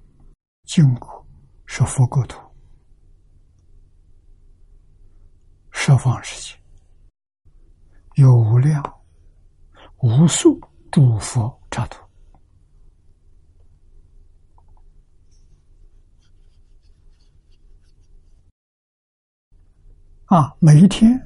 [0.75, 1.25] 净果
[1.67, 2.37] 是佛国土，
[5.71, 6.61] 十方世界
[8.17, 8.83] 有无量
[9.99, 10.61] 无数
[10.91, 12.05] 诸佛刹土
[20.25, 21.17] 啊，每一天。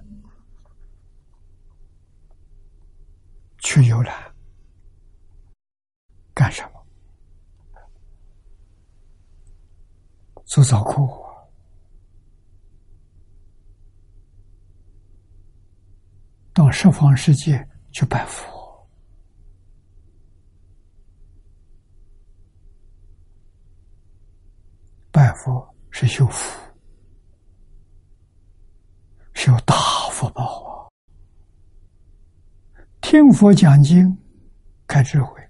[3.56, 4.34] 去游览
[6.34, 6.77] 干什么？
[10.48, 11.06] 做早课，
[16.54, 18.88] 到十方世界去拜佛，
[25.12, 26.58] 拜佛是修福，
[29.34, 29.76] 修大
[30.10, 30.88] 福报啊。
[33.02, 34.16] 听佛讲经，
[34.86, 35.46] 开智慧，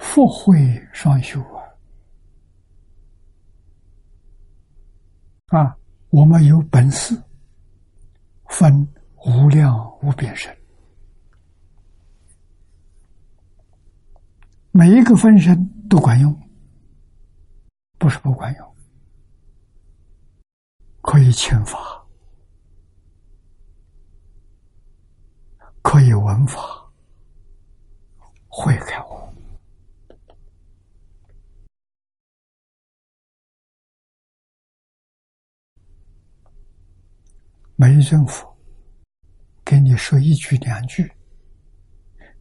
[0.00, 1.57] 福慧双修啊！
[5.48, 5.76] 啊，
[6.10, 7.20] 我们有本事
[8.48, 8.86] 分
[9.26, 10.56] 无量无边身，
[14.70, 16.34] 每一个分身都管用，
[17.98, 18.74] 不是不管用，
[21.00, 21.78] 可以遣法。
[25.80, 26.60] 可以闻法，
[28.46, 29.27] 会开悟。
[37.80, 38.58] 每一尊佛
[39.64, 41.12] 给你说一句两句，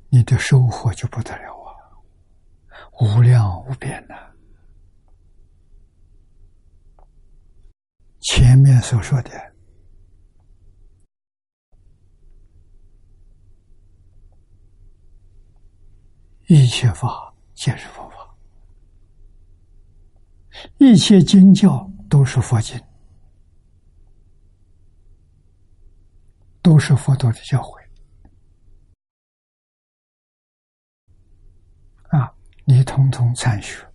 [0.09, 1.69] 你的收获就不得了啊，
[2.99, 4.15] 无量无边呐！
[8.21, 9.31] 前面所说的
[16.47, 18.35] 一切法皆是佛法，
[20.79, 22.75] 一切经教都是佛经。
[26.67, 27.79] 都是佛陀的教诲
[32.09, 32.29] 啊！
[32.65, 33.89] 你统统参学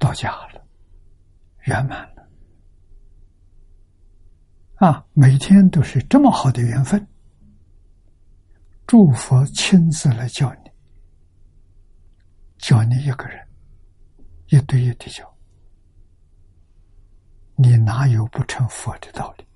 [0.00, 0.66] 到家了，
[1.66, 2.28] 圆满了
[4.78, 5.06] 啊！
[5.12, 7.06] 每天都是这么好的缘分，
[8.84, 10.70] 祝佛亲自来教你，
[12.58, 13.48] 教你一个人
[14.48, 15.38] 一对一的教，
[17.54, 19.46] 你哪有不成佛的道理？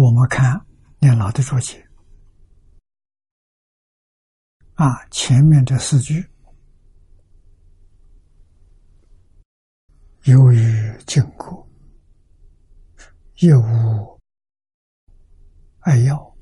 [0.00, 0.58] 我们看
[0.98, 1.86] 念老的注解
[4.76, 6.26] 啊，前面这四句，
[10.22, 10.58] 由于
[11.06, 11.68] 经过，
[13.40, 14.20] 业无
[15.80, 16.34] 爱要。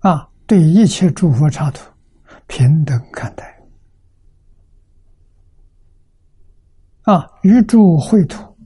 [0.00, 1.88] 啊，对一切诸佛刹土
[2.48, 3.64] 平等看待。
[7.02, 8.57] 啊，与诸秽土。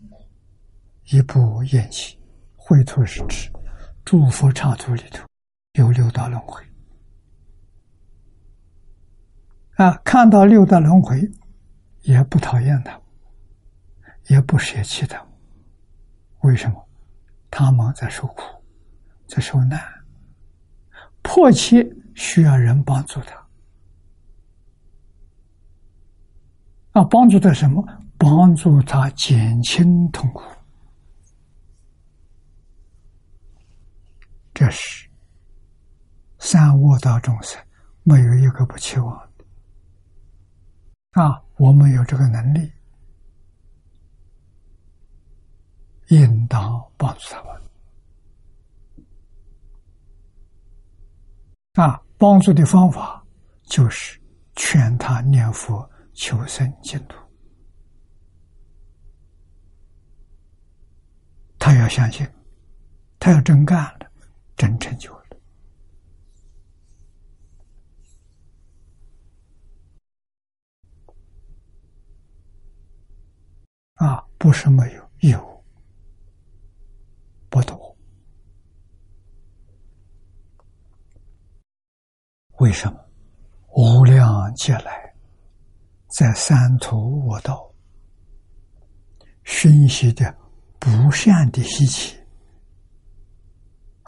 [1.13, 2.19] 一部厌弃，
[2.57, 3.53] 秽土是指
[4.03, 5.23] 诸佛刹土里头
[5.75, 6.63] 有六道轮回
[9.77, 11.31] 啊，看到六道轮回
[12.01, 12.99] 也不讨厌他，
[14.29, 15.23] 也不舍弃他。
[16.41, 16.89] 为什么？
[17.51, 18.43] 他们在受苦，
[19.27, 19.79] 在受难，
[21.21, 23.37] 迫切需要人帮助他
[26.93, 27.05] 啊！
[27.05, 27.87] 帮助他什么？
[28.17, 30.43] 帮助他减轻痛苦。
[34.55, 35.09] 这是
[36.39, 37.61] 三恶道众生
[38.03, 39.45] 没有一个不期望的
[41.13, 41.43] 啊！
[41.57, 42.73] 我们有这个能力，
[46.09, 47.63] 应当帮助他们
[51.75, 52.03] 啊！
[52.19, 53.25] 帮助的方法
[53.65, 54.21] 就是
[54.57, 57.17] 劝他念佛求生净土，
[61.59, 62.29] 他要相信，
[63.19, 64.02] 他要真干了。
[64.63, 65.27] 真成就了
[73.95, 74.25] 啊！
[74.39, 75.65] 不是没有，有
[77.51, 77.97] 不多。
[82.61, 83.05] 为什么？
[83.71, 85.13] 无量劫来，
[86.07, 87.69] 在三途我道
[89.43, 90.33] 熏习的
[90.79, 92.22] 不善的习气。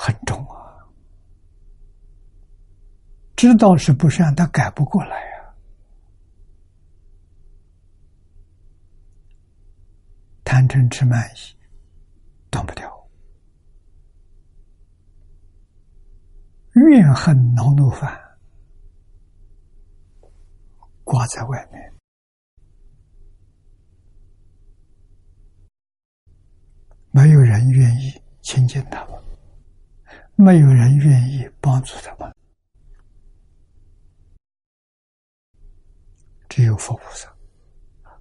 [0.04, 0.84] 很重啊！
[3.34, 5.54] 知道是不善，他改不过来呀。
[10.44, 11.56] 贪嗔痴慢疑
[12.50, 13.08] 断不掉，
[16.74, 18.36] 怨恨恼怒烦
[21.02, 21.94] 挂在外面，
[27.10, 29.23] 没有人愿意亲近他们。
[30.36, 32.34] 没有人愿意帮助他们，
[36.48, 37.34] 只有佛菩萨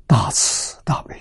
[0.07, 1.15] 大慈大悲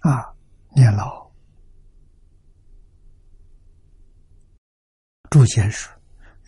[0.00, 0.34] 啊！
[0.74, 1.30] 年老
[5.28, 5.92] 诸见说，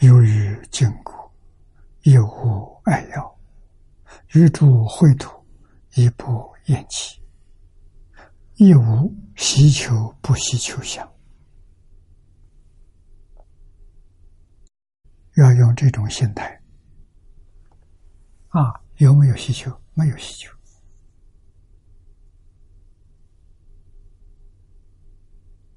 [0.00, 1.12] 由于筋骨，
[2.02, 3.38] 有无爱要，
[4.34, 5.44] 与诸秽土，
[5.94, 7.21] 一不厌弃。
[8.62, 11.12] 亦无希求不希求相，
[15.34, 16.62] 要用这种心态
[18.50, 18.80] 啊！
[18.98, 19.76] 有没有需求？
[19.94, 20.56] 没有需求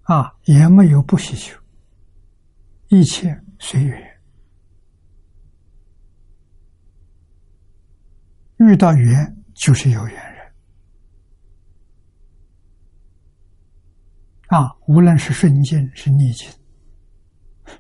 [0.04, 0.38] 啊！
[0.44, 1.60] 也没有不需求，
[2.90, 4.22] 一切随缘，
[8.58, 10.35] 遇到缘就是有缘。
[14.56, 16.50] 啊，无论是顺境是逆境，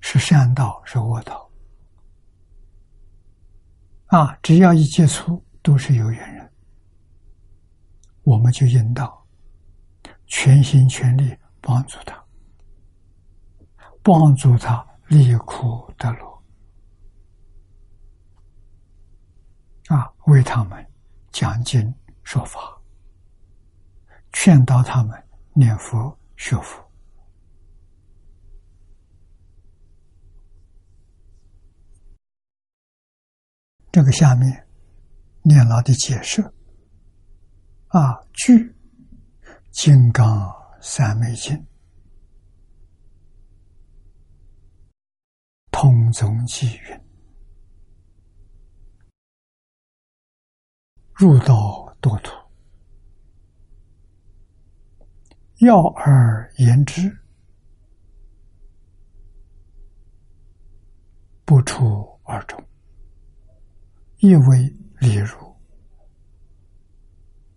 [0.01, 1.49] 是善道是恶道，
[4.07, 6.51] 啊，只要一接触，都是有缘人，
[8.23, 9.25] 我们就引导
[10.27, 12.21] 全心全力帮助他，
[14.03, 16.43] 帮助他离苦得乐，
[19.95, 20.85] 啊，为他们
[21.31, 22.59] 讲经说法，
[24.33, 25.17] 劝导他们
[25.53, 26.83] 念佛学佛。
[33.91, 34.67] 这个下面
[35.43, 36.41] 念老的解释
[37.87, 38.53] 啊，据
[39.71, 41.55] 《金刚三昧经》。
[45.71, 47.01] 通宗记云
[51.15, 52.31] ：“入道多土，
[55.59, 57.17] 要而言之，
[61.45, 62.59] 不出二中；
[64.17, 64.57] 一为
[64.99, 65.55] 理如，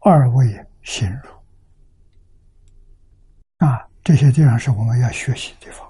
[0.01, 1.31] 二为心如。
[3.67, 5.87] 啊，这些地方是我们要学习的地方。”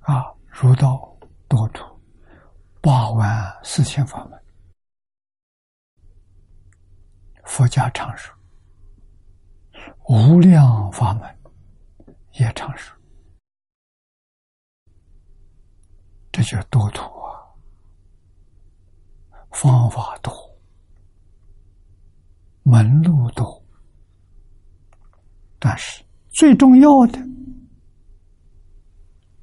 [0.00, 1.14] 啊，如道
[1.46, 1.84] 多土，
[2.80, 4.42] 八万四千法门，
[7.44, 8.34] 佛家常说，
[10.12, 11.38] 无量法门
[12.32, 12.98] 也常说，
[16.32, 17.46] 这叫多土啊，
[19.52, 20.32] 方法多，
[22.64, 23.64] 门路多，
[25.60, 27.20] 但是最重要的。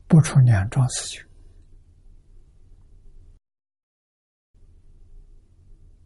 [0.06, 1.26] 不出两桩事情，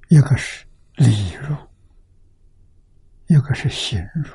[0.10, 0.68] 一个是
[0.98, 1.56] 理入，
[3.26, 4.32] 一个是行入。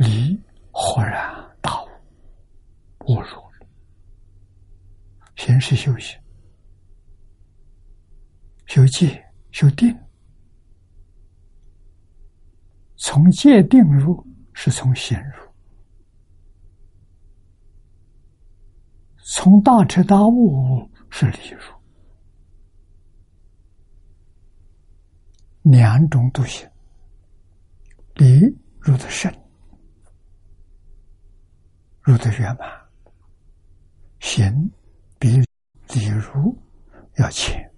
[0.00, 1.20] 理豁然
[1.60, 1.88] 大悟，
[3.00, 3.66] 悟入了；
[5.36, 6.18] 行是修行，
[8.64, 9.94] 修戒、修定，
[12.96, 15.52] 从戒定入，是从心入。
[19.22, 21.60] 从大彻大悟是理入，
[25.70, 26.66] 两种都行。
[28.14, 28.40] 理
[28.80, 29.30] 入的深，
[32.02, 32.68] 入的圆满；
[34.20, 34.70] 行
[35.18, 35.36] 比
[35.94, 36.56] 理如
[37.16, 37.70] 要浅。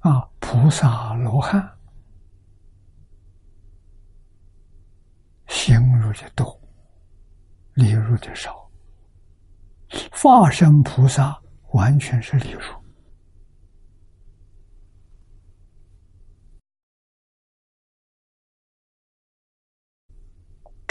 [0.00, 1.62] 啊，菩萨罗汉
[5.46, 6.58] 行入的多。
[7.74, 8.68] 礼入的少，
[10.10, 11.40] 化身菩萨
[11.74, 12.60] 完全是理入，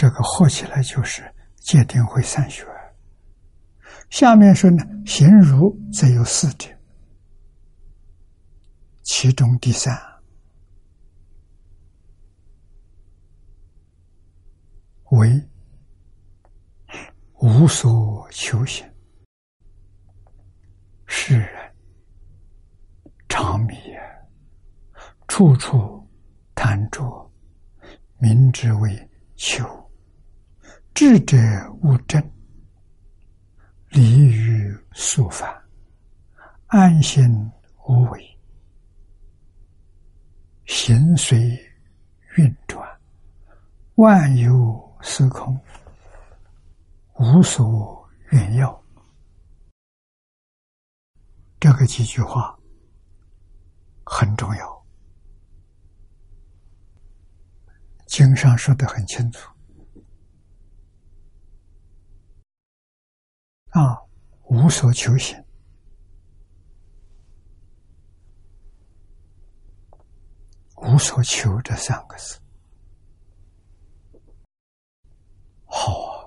[0.08, 1.22] 这个合起来就是
[1.56, 2.66] 界定会散学。
[4.08, 6.80] 下面说呢，行如则有四点，
[9.02, 9.94] 其中第三
[15.10, 15.46] 为。
[17.40, 18.90] 无所求行，
[21.06, 21.74] 世人
[23.28, 23.76] 常迷，
[25.28, 26.08] 处处
[26.54, 27.30] 贪着，
[28.16, 29.87] 名之为求。
[31.00, 31.36] 智者
[31.80, 32.20] 无争，
[33.90, 35.48] 离于俗烦，
[36.66, 37.24] 安心
[37.86, 38.38] 无为，
[40.66, 41.38] 行随
[42.36, 42.84] 运转，
[43.94, 45.56] 万有时空。
[47.14, 48.84] 无所愿要，
[51.60, 52.58] 这个几句话
[54.04, 54.86] 很重要。
[58.06, 59.48] 经上说的很清楚
[63.70, 64.00] 啊，
[64.44, 65.44] 无所求行，
[70.76, 72.38] 无所求这三个字，
[75.66, 76.18] 好啊。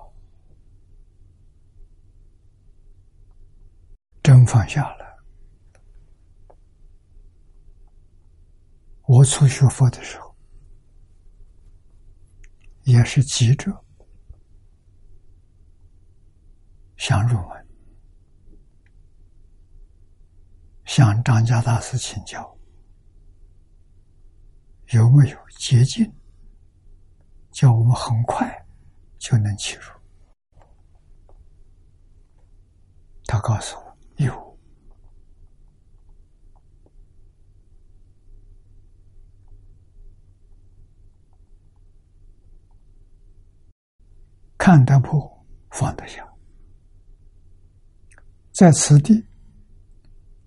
[4.22, 5.02] 真放下了。
[9.02, 10.34] 我初学佛的时候，
[12.84, 13.84] 也是急着
[17.04, 17.66] 想入门，
[20.84, 22.56] 向张家大师请教，
[24.92, 26.08] 有没有捷径，
[27.50, 28.48] 叫我们很快
[29.18, 29.82] 就能起入？
[33.24, 33.96] 他告诉我。
[34.18, 34.58] 有
[44.56, 46.31] 看得破，放得下，
[48.62, 49.26] 在此地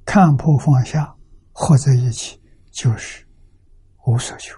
[0.06, 1.14] 看破放下，
[1.52, 3.28] 合在一起，就是
[4.06, 4.58] 无所求。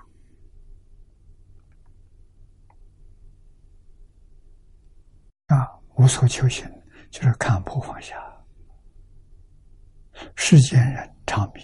[5.48, 6.70] 啊，无所求心
[7.10, 8.16] 就是看破放下。
[10.36, 11.62] 世间人常迷，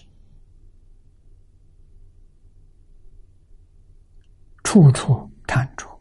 [4.63, 5.92] 处处贪着。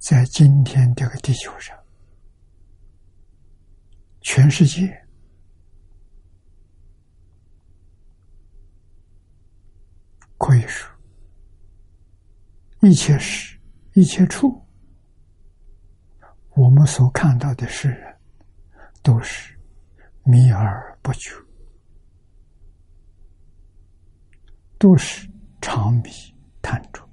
[0.00, 1.78] 在今天这个地球上，
[4.22, 4.88] 全世界
[10.38, 10.90] 可以说，
[12.80, 13.60] 一切事、
[13.92, 14.66] 一切处。
[16.56, 18.16] 我们所看到的世人，
[19.02, 19.54] 都是
[20.24, 21.30] 迷而不觉，
[24.78, 26.10] 都是长迷
[26.62, 27.06] 贪着。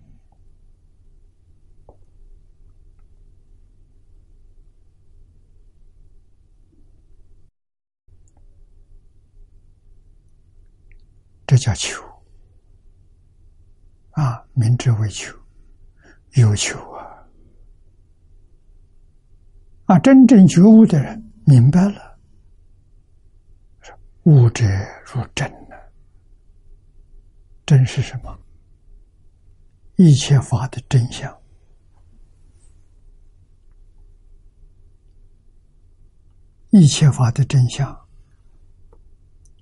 [11.58, 12.04] 这叫求
[14.12, 15.36] 啊，明知为求，
[16.34, 17.28] 有求啊。
[19.86, 22.20] 啊，真正觉悟的人明白了，
[24.26, 24.66] 悟者
[25.04, 25.76] 如真呢。
[27.66, 28.40] 真是什么？
[29.96, 31.36] 一切法的真相。
[36.70, 38.08] 一切法的真相，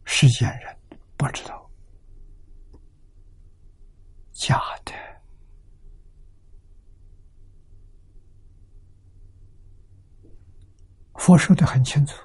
[0.04, 0.78] 世间人
[1.16, 1.65] 不知道，
[4.36, 4.94] 假的。
[11.16, 12.22] 佛说的很清楚，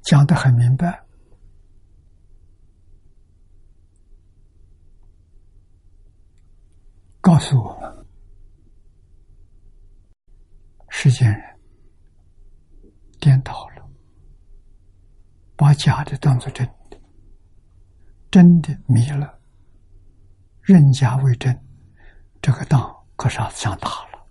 [0.00, 1.04] 讲的很明白，
[7.20, 8.06] 告诉我们：
[10.88, 11.60] 世间人
[13.20, 13.86] 颠倒了，
[15.56, 16.66] 把假的当做真，
[18.30, 19.38] 真的迷了，
[20.60, 21.58] 认假为真，
[22.42, 24.26] 这个当可是上大了。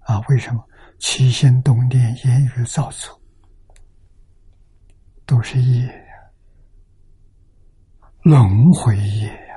[0.00, 0.62] 啊，为什么
[0.98, 3.20] 起心动念、言语造作
[5.24, 5.92] 都是业呀？
[8.22, 9.54] 轮回业呀！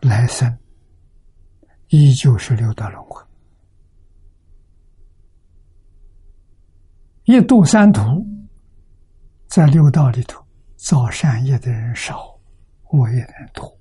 [0.00, 0.58] 来生
[1.96, 3.22] 依旧是六道轮回，
[7.22, 8.02] 一度三途。
[9.46, 10.44] 在六道里头，
[10.74, 12.36] 造善业的人少，
[12.90, 13.72] 恶业的人多。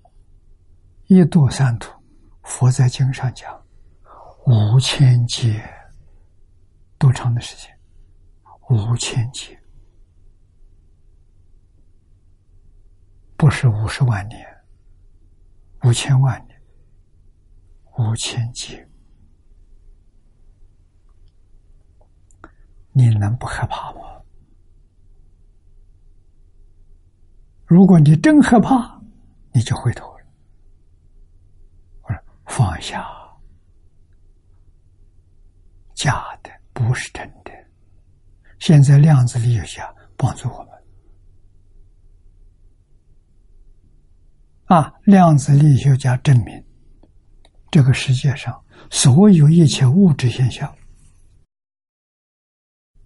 [1.08, 1.92] 一度三途，
[2.44, 3.52] 佛在经上讲，
[4.46, 5.68] 五千劫，
[7.00, 7.76] 多长的时间？
[8.70, 9.60] 五千劫，
[13.36, 14.46] 不是五十万年，
[15.84, 16.53] 五千万年，
[17.98, 18.88] 五千劫，
[22.92, 24.22] 你能不害怕吗？
[27.66, 29.02] 如果你真害怕，
[29.52, 30.26] 你就回头了。
[32.04, 33.08] 我说放下，
[35.94, 37.52] 假的不是真的。
[38.60, 40.70] 现在量子力学家帮助我们
[44.66, 44.94] 啊！
[45.04, 46.66] 量子力学家证明，
[47.74, 50.72] 这个世界上所有一切物质现象，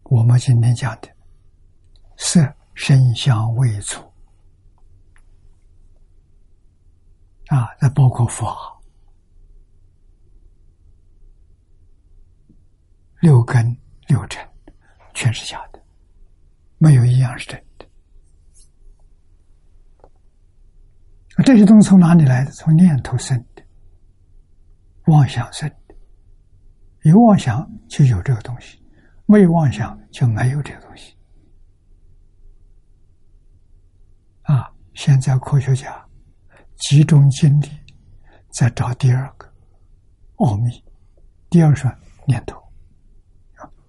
[0.03, 1.07] 我们今天讲的
[2.17, 4.03] 色、声、香、味、触。
[7.45, 8.77] 啊，那包括法，
[13.21, 13.65] 六根
[14.07, 14.45] 六尘，
[15.13, 15.81] 全是假的，
[16.77, 17.87] 没有一样是真的。
[21.45, 22.51] 这些东西从哪里来的？
[22.51, 23.46] 从念头生，
[25.07, 25.69] 妄想生。
[27.03, 28.81] 有妄想就有这个东西，
[29.25, 31.17] 没有妄想就没有这个东西。
[34.43, 36.03] 啊，现在科学家。
[36.79, 37.67] 集中精力
[38.51, 39.51] 在找第二个
[40.35, 40.69] 奥秘，
[41.49, 41.91] 第二是
[42.27, 42.55] 念头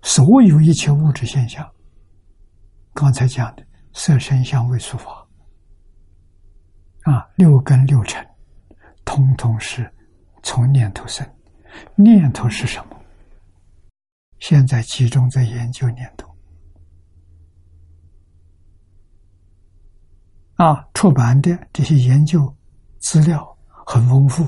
[0.00, 1.70] 所有一切物质现象，
[2.94, 5.28] 刚才讲的色声香味触法
[7.02, 8.26] 啊，六根六尘，
[9.04, 9.82] 通通是
[10.48, 11.30] 从念头生。
[11.94, 12.96] 念头是什么？
[14.38, 16.34] 现在集中在研究念头
[20.54, 22.54] 啊，出版的这些研究。
[23.00, 23.56] 资料
[23.86, 24.44] 很丰富，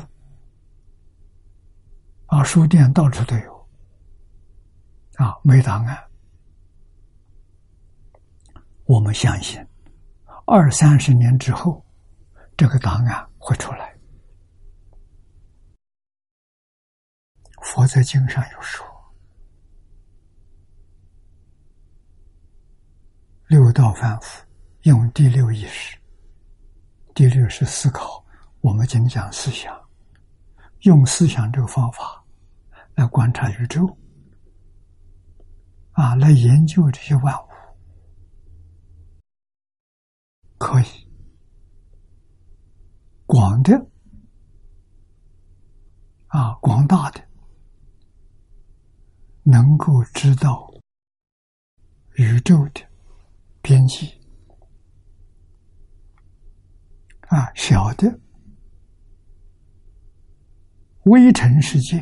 [2.27, 3.69] 啊，书店到处都有，
[5.15, 5.97] 啊，没答案。
[8.87, 9.65] 我们相信，
[10.47, 11.85] 二三十年之后，
[12.57, 13.90] 这个答案会出来。
[17.71, 18.85] 佛在经上有说
[23.47, 24.45] ：“六道凡夫
[24.83, 25.97] 用第六意识，
[27.15, 28.27] 第六是思考，
[28.61, 29.73] 我们经讲思想，
[30.81, 32.25] 用思想这个方法
[32.97, 33.97] 来观察宇宙，
[35.93, 37.49] 啊，来研究这些万物，
[40.59, 41.09] 可以
[43.27, 43.81] 广的。”
[46.27, 47.21] 啊，广大的
[49.43, 50.73] 能够知道
[52.15, 52.89] 宇宙的。
[53.63, 54.19] 边际
[57.29, 58.19] 啊，小的
[61.05, 62.01] 微尘世界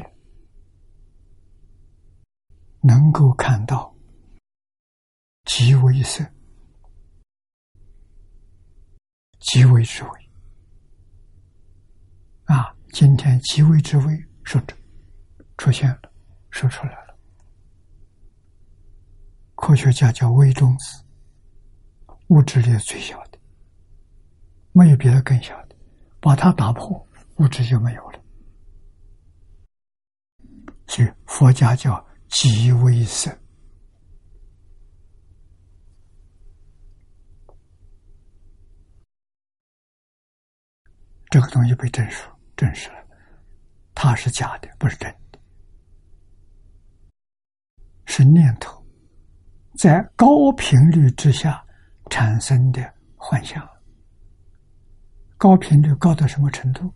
[2.81, 3.93] 能够看到
[5.47, 6.24] 极微色、
[9.40, 10.10] 极微之微
[12.44, 12.73] 啊！
[12.93, 14.77] 今天极微之微说着
[15.56, 16.12] 出现了，
[16.51, 16.98] 说出来。
[19.60, 21.05] 科学家叫微中子。
[22.28, 23.39] 物质里最小的，
[24.72, 25.74] 没有别的更小的，
[26.20, 27.06] 把它打破，
[27.36, 28.22] 物质就没有了。
[30.86, 33.35] 所以佛家叫极微色，
[41.30, 43.06] 这个东西被证实，证实了，
[43.94, 45.39] 它是假的，不是真的，
[48.05, 48.77] 是念头
[49.78, 51.64] 在高频率之下。
[52.10, 52.82] 产生的
[53.18, 53.68] 幻象，
[55.36, 56.90] 高频率高到什么程度？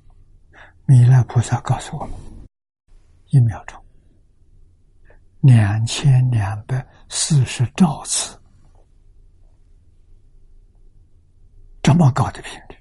[0.87, 2.15] 弥勒菩萨告诉我们：
[3.27, 3.79] 一秒钟
[5.43, 8.41] 两千两百四十兆次，
[11.83, 12.77] 这么高的频率。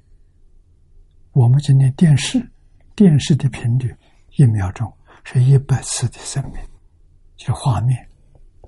[1.33, 2.49] 我们今天电视
[2.95, 3.93] 电视的频率
[4.37, 4.89] 一秒钟
[5.25, 6.61] 是一百次的生命，
[7.35, 8.09] 就画面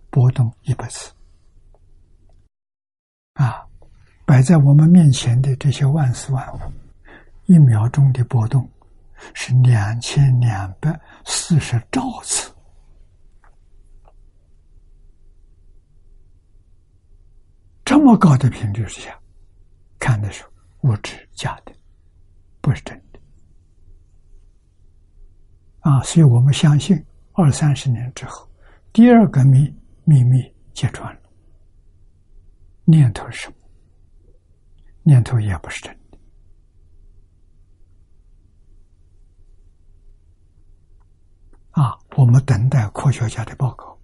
[0.09, 1.13] 波动一百次。
[3.33, 3.65] 啊，
[4.25, 6.59] 摆在我们面前的这些万事万物，
[7.45, 8.69] 一秒钟的波动
[9.33, 12.51] 是两千两百四十兆次。
[17.83, 19.19] 这么高的频率之下，
[19.99, 20.43] 看的是
[20.81, 21.73] 物质假的，
[22.61, 23.19] 不是真的。
[25.79, 27.03] 啊，所以我们相信
[27.33, 28.47] 二三十年之后，
[28.93, 30.39] 第二个秘秘密
[30.73, 31.19] 揭穿了。
[32.85, 33.55] 念头是什么？
[35.03, 36.17] 念头也不是真的
[41.71, 41.97] 啊！
[42.17, 43.97] 我们等待科学家的报告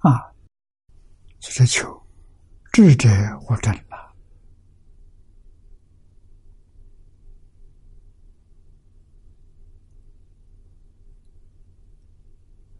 [0.00, 0.32] 啊！
[1.40, 2.06] 是求
[2.72, 3.08] 智者
[3.48, 4.14] 无真了。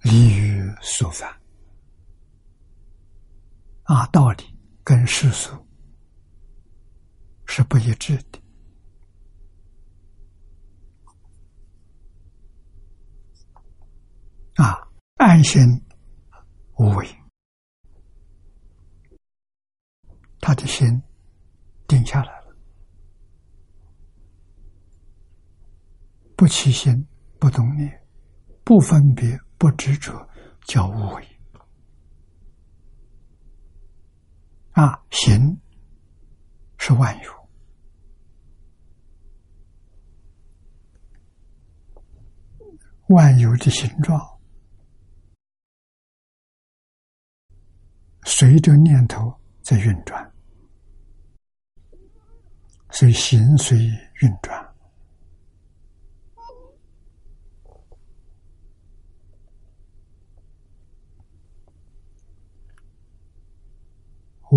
[0.08, 1.28] 理于所反
[3.82, 4.44] 啊，道理
[4.84, 5.50] 跟世俗
[7.44, 8.40] 是不一致的
[14.54, 14.86] 啊。
[15.16, 15.60] 安心
[16.76, 17.08] 无为，
[20.40, 20.86] 他的心
[21.88, 22.56] 定下来了，
[26.36, 27.04] 不起心，
[27.40, 28.06] 不动念，
[28.62, 29.36] 不分别。
[29.58, 30.28] 不执着
[30.66, 31.28] 叫无为。
[34.72, 35.58] 啊，行
[36.76, 37.48] 是万有，
[43.08, 44.20] 万有的形状
[48.24, 50.30] 随着念头在运转，
[52.90, 54.65] 所以形随运转。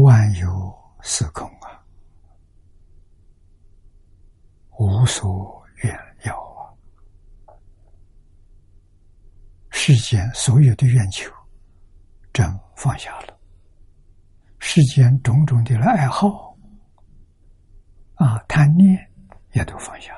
[0.03, 1.81] 万有是空啊，
[4.77, 6.73] 无所愿要啊。
[9.69, 11.31] 世间所有的愿求，
[12.34, 12.45] 真
[12.76, 13.34] 放下了；
[14.59, 16.55] 世间种种的爱好
[18.15, 19.09] 啊、贪念，
[19.53, 20.13] 也都放下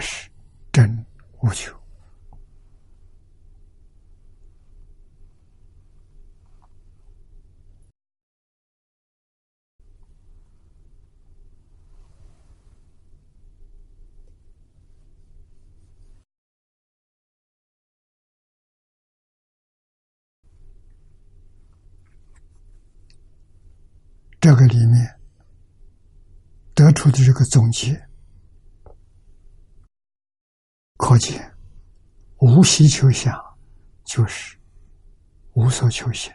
[0.00, 0.28] 是
[0.72, 1.04] 真
[1.40, 1.80] 无求。
[24.40, 25.16] 这个里面
[26.74, 28.09] 得出的这个总结
[31.00, 31.50] 可见
[32.40, 33.34] 无希求想
[34.04, 34.56] 就是
[35.54, 36.30] 无所求行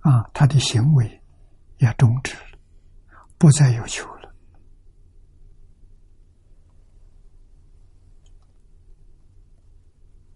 [0.00, 1.22] 啊，他的行为
[1.76, 2.58] 也终止了，
[3.36, 4.34] 不再有求了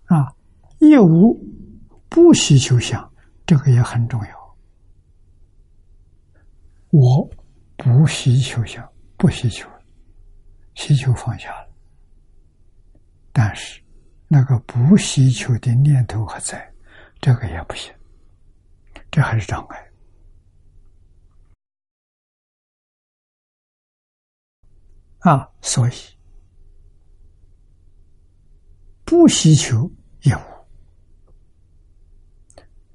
[0.04, 0.36] 啊，
[0.80, 1.34] 业无
[2.10, 3.10] 不希求想，
[3.46, 4.56] 这个也很重要。
[6.90, 7.28] 我
[7.76, 8.86] 不希求想，
[9.16, 9.80] 不希求了，
[10.74, 11.65] 希求放下了。
[13.38, 13.82] 但是
[14.28, 16.72] 那个不希求的念头还在，
[17.20, 17.94] 这个也不行，
[19.10, 19.92] 这还是障碍
[25.18, 25.46] 啊！
[25.60, 25.92] 所以
[29.04, 29.86] 不希求
[30.22, 30.66] 也无，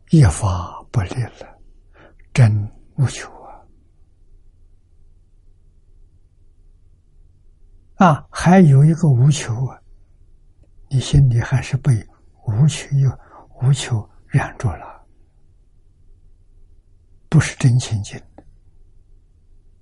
[0.10, 1.62] 一法不立了，
[2.34, 3.62] 真无求啊。
[7.98, 9.81] 啊，还有一个无求啊！
[10.94, 11.90] 你心里还是被
[12.46, 13.10] 无求又
[13.62, 15.08] 无求染住了，
[17.30, 18.20] 不是真清净。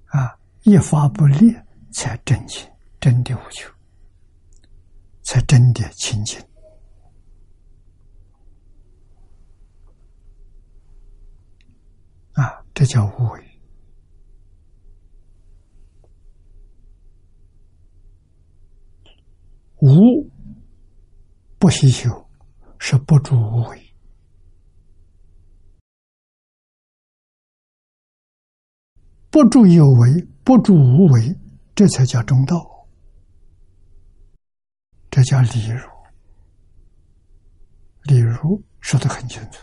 [0.05, 3.73] 啊，一发不裂才真清，真的无求，
[5.23, 6.39] 才真的清净。
[12.33, 13.45] 啊，这叫无为。
[19.81, 20.29] 无
[21.59, 22.09] 不希求，
[22.79, 23.77] 是不住无为；
[29.29, 31.37] 不住有为，不住无为，
[31.75, 32.87] 这才叫中道，
[35.11, 35.81] 这叫理如。
[38.03, 39.61] 理如说的很清楚：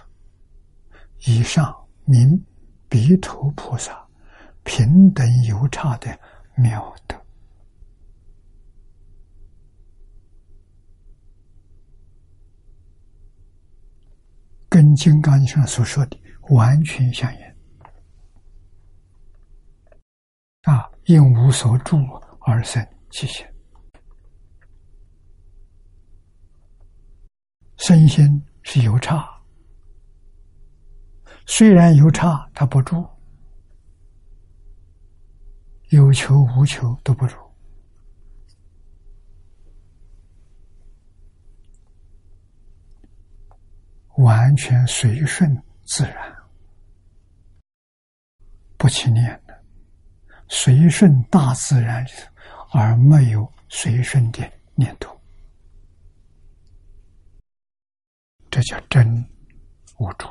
[1.24, 1.74] 以上
[2.04, 2.44] 名
[2.90, 4.06] 彼土菩萨
[4.64, 6.20] 平等有差的
[6.56, 7.25] 妙德。
[14.76, 16.20] 跟《金刚经》上所说的
[16.50, 17.40] 完全相应
[20.64, 20.86] 啊！
[21.06, 21.96] 因无所住
[22.40, 23.46] 而生其心，
[27.78, 29.26] 身心是有差，
[31.46, 33.02] 虽然有差，它不住，
[35.88, 37.45] 有求无求都不住。
[44.16, 46.34] 完全随顺自然，
[48.78, 49.62] 不起念的，
[50.48, 52.04] 随顺大自然
[52.72, 55.20] 而没有随顺的念头，
[58.50, 59.06] 这叫真
[59.98, 60.28] 无助，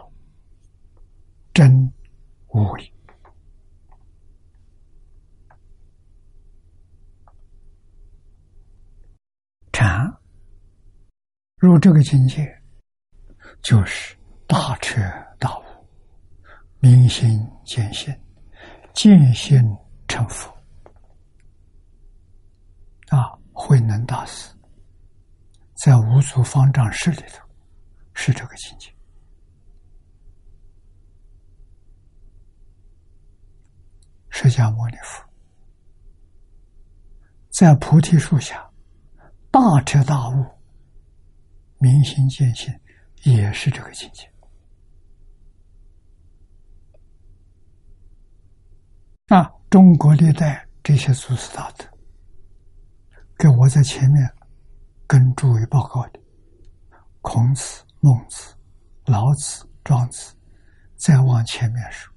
[1.54, 1.94] 真
[2.48, 2.92] 无为。
[9.72, 10.12] 禅
[11.58, 12.55] 入这个境界。
[13.66, 14.16] 就是
[14.46, 15.02] 大彻
[15.40, 15.64] 大悟，
[16.78, 18.16] 明心见性，
[18.94, 19.76] 见性
[20.08, 20.56] 成佛。
[23.08, 24.54] 啊，慧能大师
[25.74, 27.44] 在五祖方丈室里头
[28.14, 28.94] 是这个境界。
[34.30, 35.28] 释迦牟尼佛
[37.50, 38.70] 在菩提树下
[39.50, 40.46] 大彻大悟，
[41.80, 42.72] 明心见性。
[43.26, 44.32] 也是这个境界
[49.36, 49.52] 啊！
[49.68, 51.86] 中国历代这些祖师大德，
[53.36, 54.32] 给我在前面
[55.08, 56.20] 跟诸位报告的，
[57.22, 58.56] 孔子、孟子、
[59.06, 60.36] 老子、庄子，
[60.96, 62.14] 再往前面说，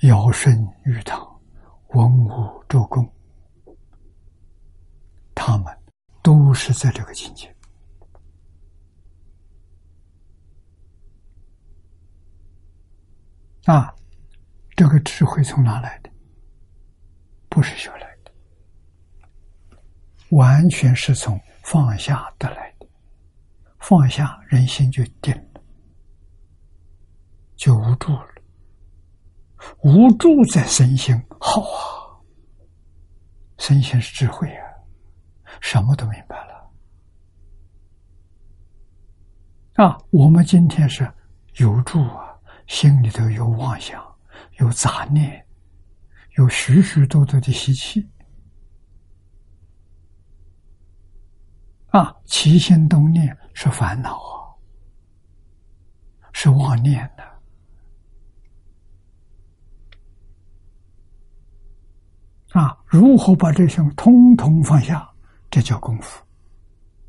[0.00, 0.54] 尧舜
[0.84, 1.18] 禹汤、
[1.94, 3.10] 文武周公，
[5.34, 5.75] 他们。
[6.26, 7.54] 都是在这个境界
[13.66, 13.94] 啊！
[14.74, 16.10] 这个智慧从哪来的？
[17.48, 18.32] 不是学来的，
[20.30, 22.88] 完全是从放下得来的。
[23.78, 25.62] 放下，人心就定了，
[27.54, 28.28] 就无助了。
[29.84, 32.18] 无助在身心，好啊！
[33.58, 34.65] 身心是智慧啊！
[35.60, 36.56] 什么都明白了
[39.74, 39.98] 啊！
[40.10, 41.12] 我们今天是
[41.56, 44.02] 有住啊，心里头有妄想，
[44.58, 45.46] 有杂念，
[46.36, 48.08] 有许许多多的习气
[51.88, 52.16] 啊。
[52.24, 54.56] 起心动念是烦恼啊，
[56.32, 57.24] 是妄念的
[62.58, 62.82] 啊。
[62.86, 65.12] 如何把这些通通放下？
[65.50, 66.24] 这叫功夫。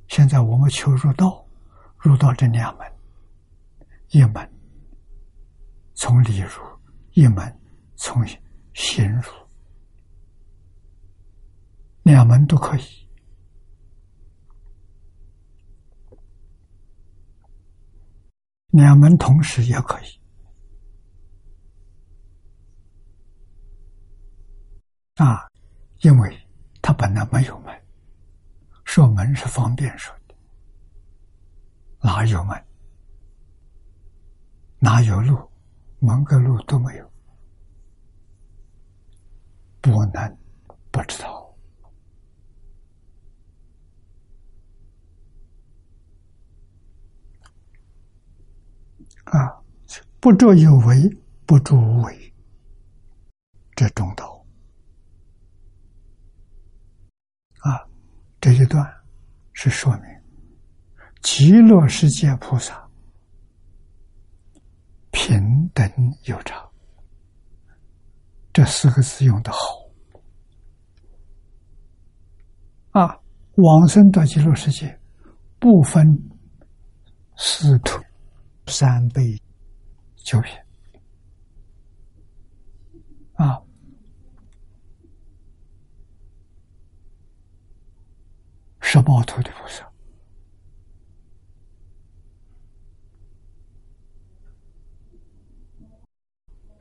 [0.07, 1.45] 现在我们求入道，
[1.97, 2.91] 入道这两门，
[4.09, 4.49] 一门
[5.93, 6.61] 从理入，
[7.11, 7.59] 一门
[7.95, 8.25] 从
[8.73, 9.31] 心入，
[12.03, 13.07] 两门都可以。
[18.69, 20.05] 两门同时也可以
[25.15, 25.47] 啊，
[26.01, 26.47] 因为
[26.81, 27.86] 它本来没有门，
[28.97, 30.33] 说门是方便说的，
[32.01, 32.65] 哪有门？
[34.79, 35.37] 哪有路？
[35.99, 37.11] 门跟路都没有，
[39.81, 40.37] 不能
[40.89, 41.55] 不知道。
[49.25, 49.61] 啊，
[50.19, 51.07] 不着有为，
[51.45, 52.33] 不著无为，
[53.75, 54.43] 这中道。
[57.59, 57.87] 啊，
[58.39, 58.85] 这一段
[59.53, 60.03] 是说明
[61.21, 62.87] 极乐世界菩萨
[65.11, 65.89] 平等
[66.25, 66.69] 有常，
[68.53, 69.57] 这四个字用的好。
[72.91, 73.19] 啊，
[73.55, 74.99] 往生到极乐世界，
[75.59, 76.05] 不分
[77.35, 78.01] 师徒。
[78.69, 79.41] 三辈
[80.17, 80.51] 九品
[83.35, 83.57] 啊！
[88.89, 89.85] 十八头的菩萨，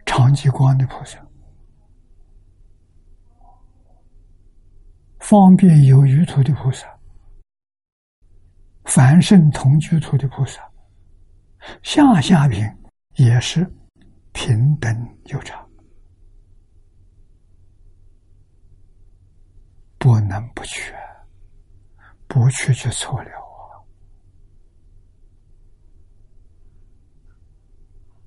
[0.04, 1.18] 长吉光的菩萨，
[5.18, 6.86] 方便有余土的菩萨，
[8.84, 10.62] 凡圣同居土的菩萨。
[11.82, 12.64] 下下品
[13.16, 13.68] 也是
[14.32, 15.68] 平等有常，
[19.98, 20.94] 不能不去，
[22.36, 23.80] 不去就错了啊！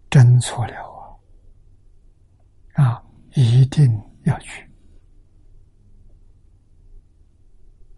[0.10, 1.20] 真错了
[2.74, 2.84] 啊！
[2.84, 3.04] 啊，
[3.36, 3.88] 一定
[4.24, 4.68] 要去，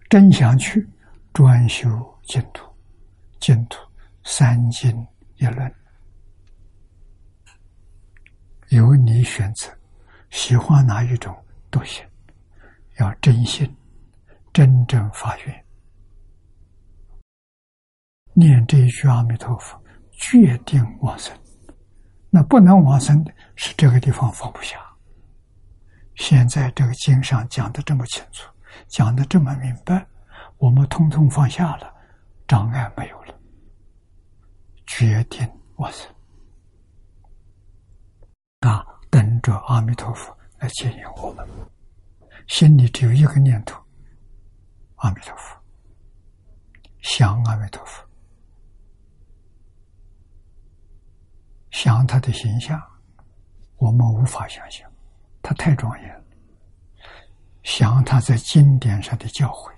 [0.09, 0.85] 真想去，
[1.31, 1.87] 专修
[2.23, 2.69] 净土，
[3.39, 3.79] 净土
[4.25, 5.07] 三经。
[5.37, 5.73] 一论，
[8.67, 9.73] 由你选择，
[10.29, 11.33] 喜欢哪一种
[11.69, 12.05] 都行。
[12.97, 13.73] 要真心，
[14.51, 15.65] 真正发愿，
[18.41, 19.79] 念这一句阿弥陀佛，
[20.13, 21.31] 决定往生。
[22.31, 24.77] 那不能往生的是这个地方放不下。
[26.15, 28.51] 现在这个经上讲的这么清楚，
[28.87, 30.05] 讲的这么明白，
[30.57, 31.93] 我们通通放下了，
[32.47, 33.35] 障碍没有了。
[34.87, 36.09] 决定我生
[38.61, 38.83] 啊！
[39.09, 41.45] 等着阿弥陀佛来接引我们，
[42.47, 43.77] 心里只有一个念头：
[44.95, 45.57] 阿弥陀佛，
[47.01, 48.05] 想阿弥陀佛，
[51.71, 52.79] 想他的形象，
[53.77, 54.89] 我们无法想象，
[55.41, 56.23] 他太庄严了。
[57.63, 59.71] 想他在经典上的教诲，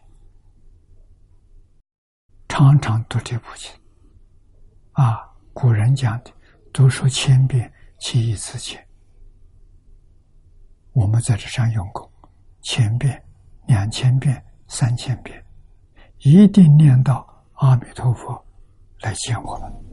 [2.50, 3.72] 常常读这部经。
[4.94, 5.20] 啊，
[5.54, 6.32] 古人讲的
[6.74, 8.86] “读书千遍，其义自见”。
[10.94, 12.10] 我们在这上用功，
[12.62, 13.24] 千遍、
[13.66, 15.44] 两千遍、三千遍，
[16.20, 18.46] 一定念到阿弥陀佛
[19.00, 19.93] 来见我们，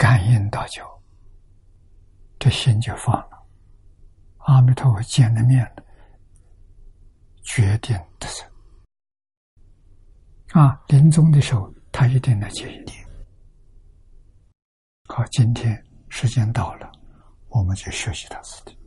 [0.00, 0.82] 感应到就，
[2.38, 3.46] 这心就放了。
[4.38, 5.84] 阿弥陀佛见了面了，
[7.42, 8.42] 决定的是。
[10.58, 12.92] 啊，临终的时候，他一定来接你。
[15.06, 16.90] 好，今天时间到了，
[17.48, 18.79] 我们就学习到此地。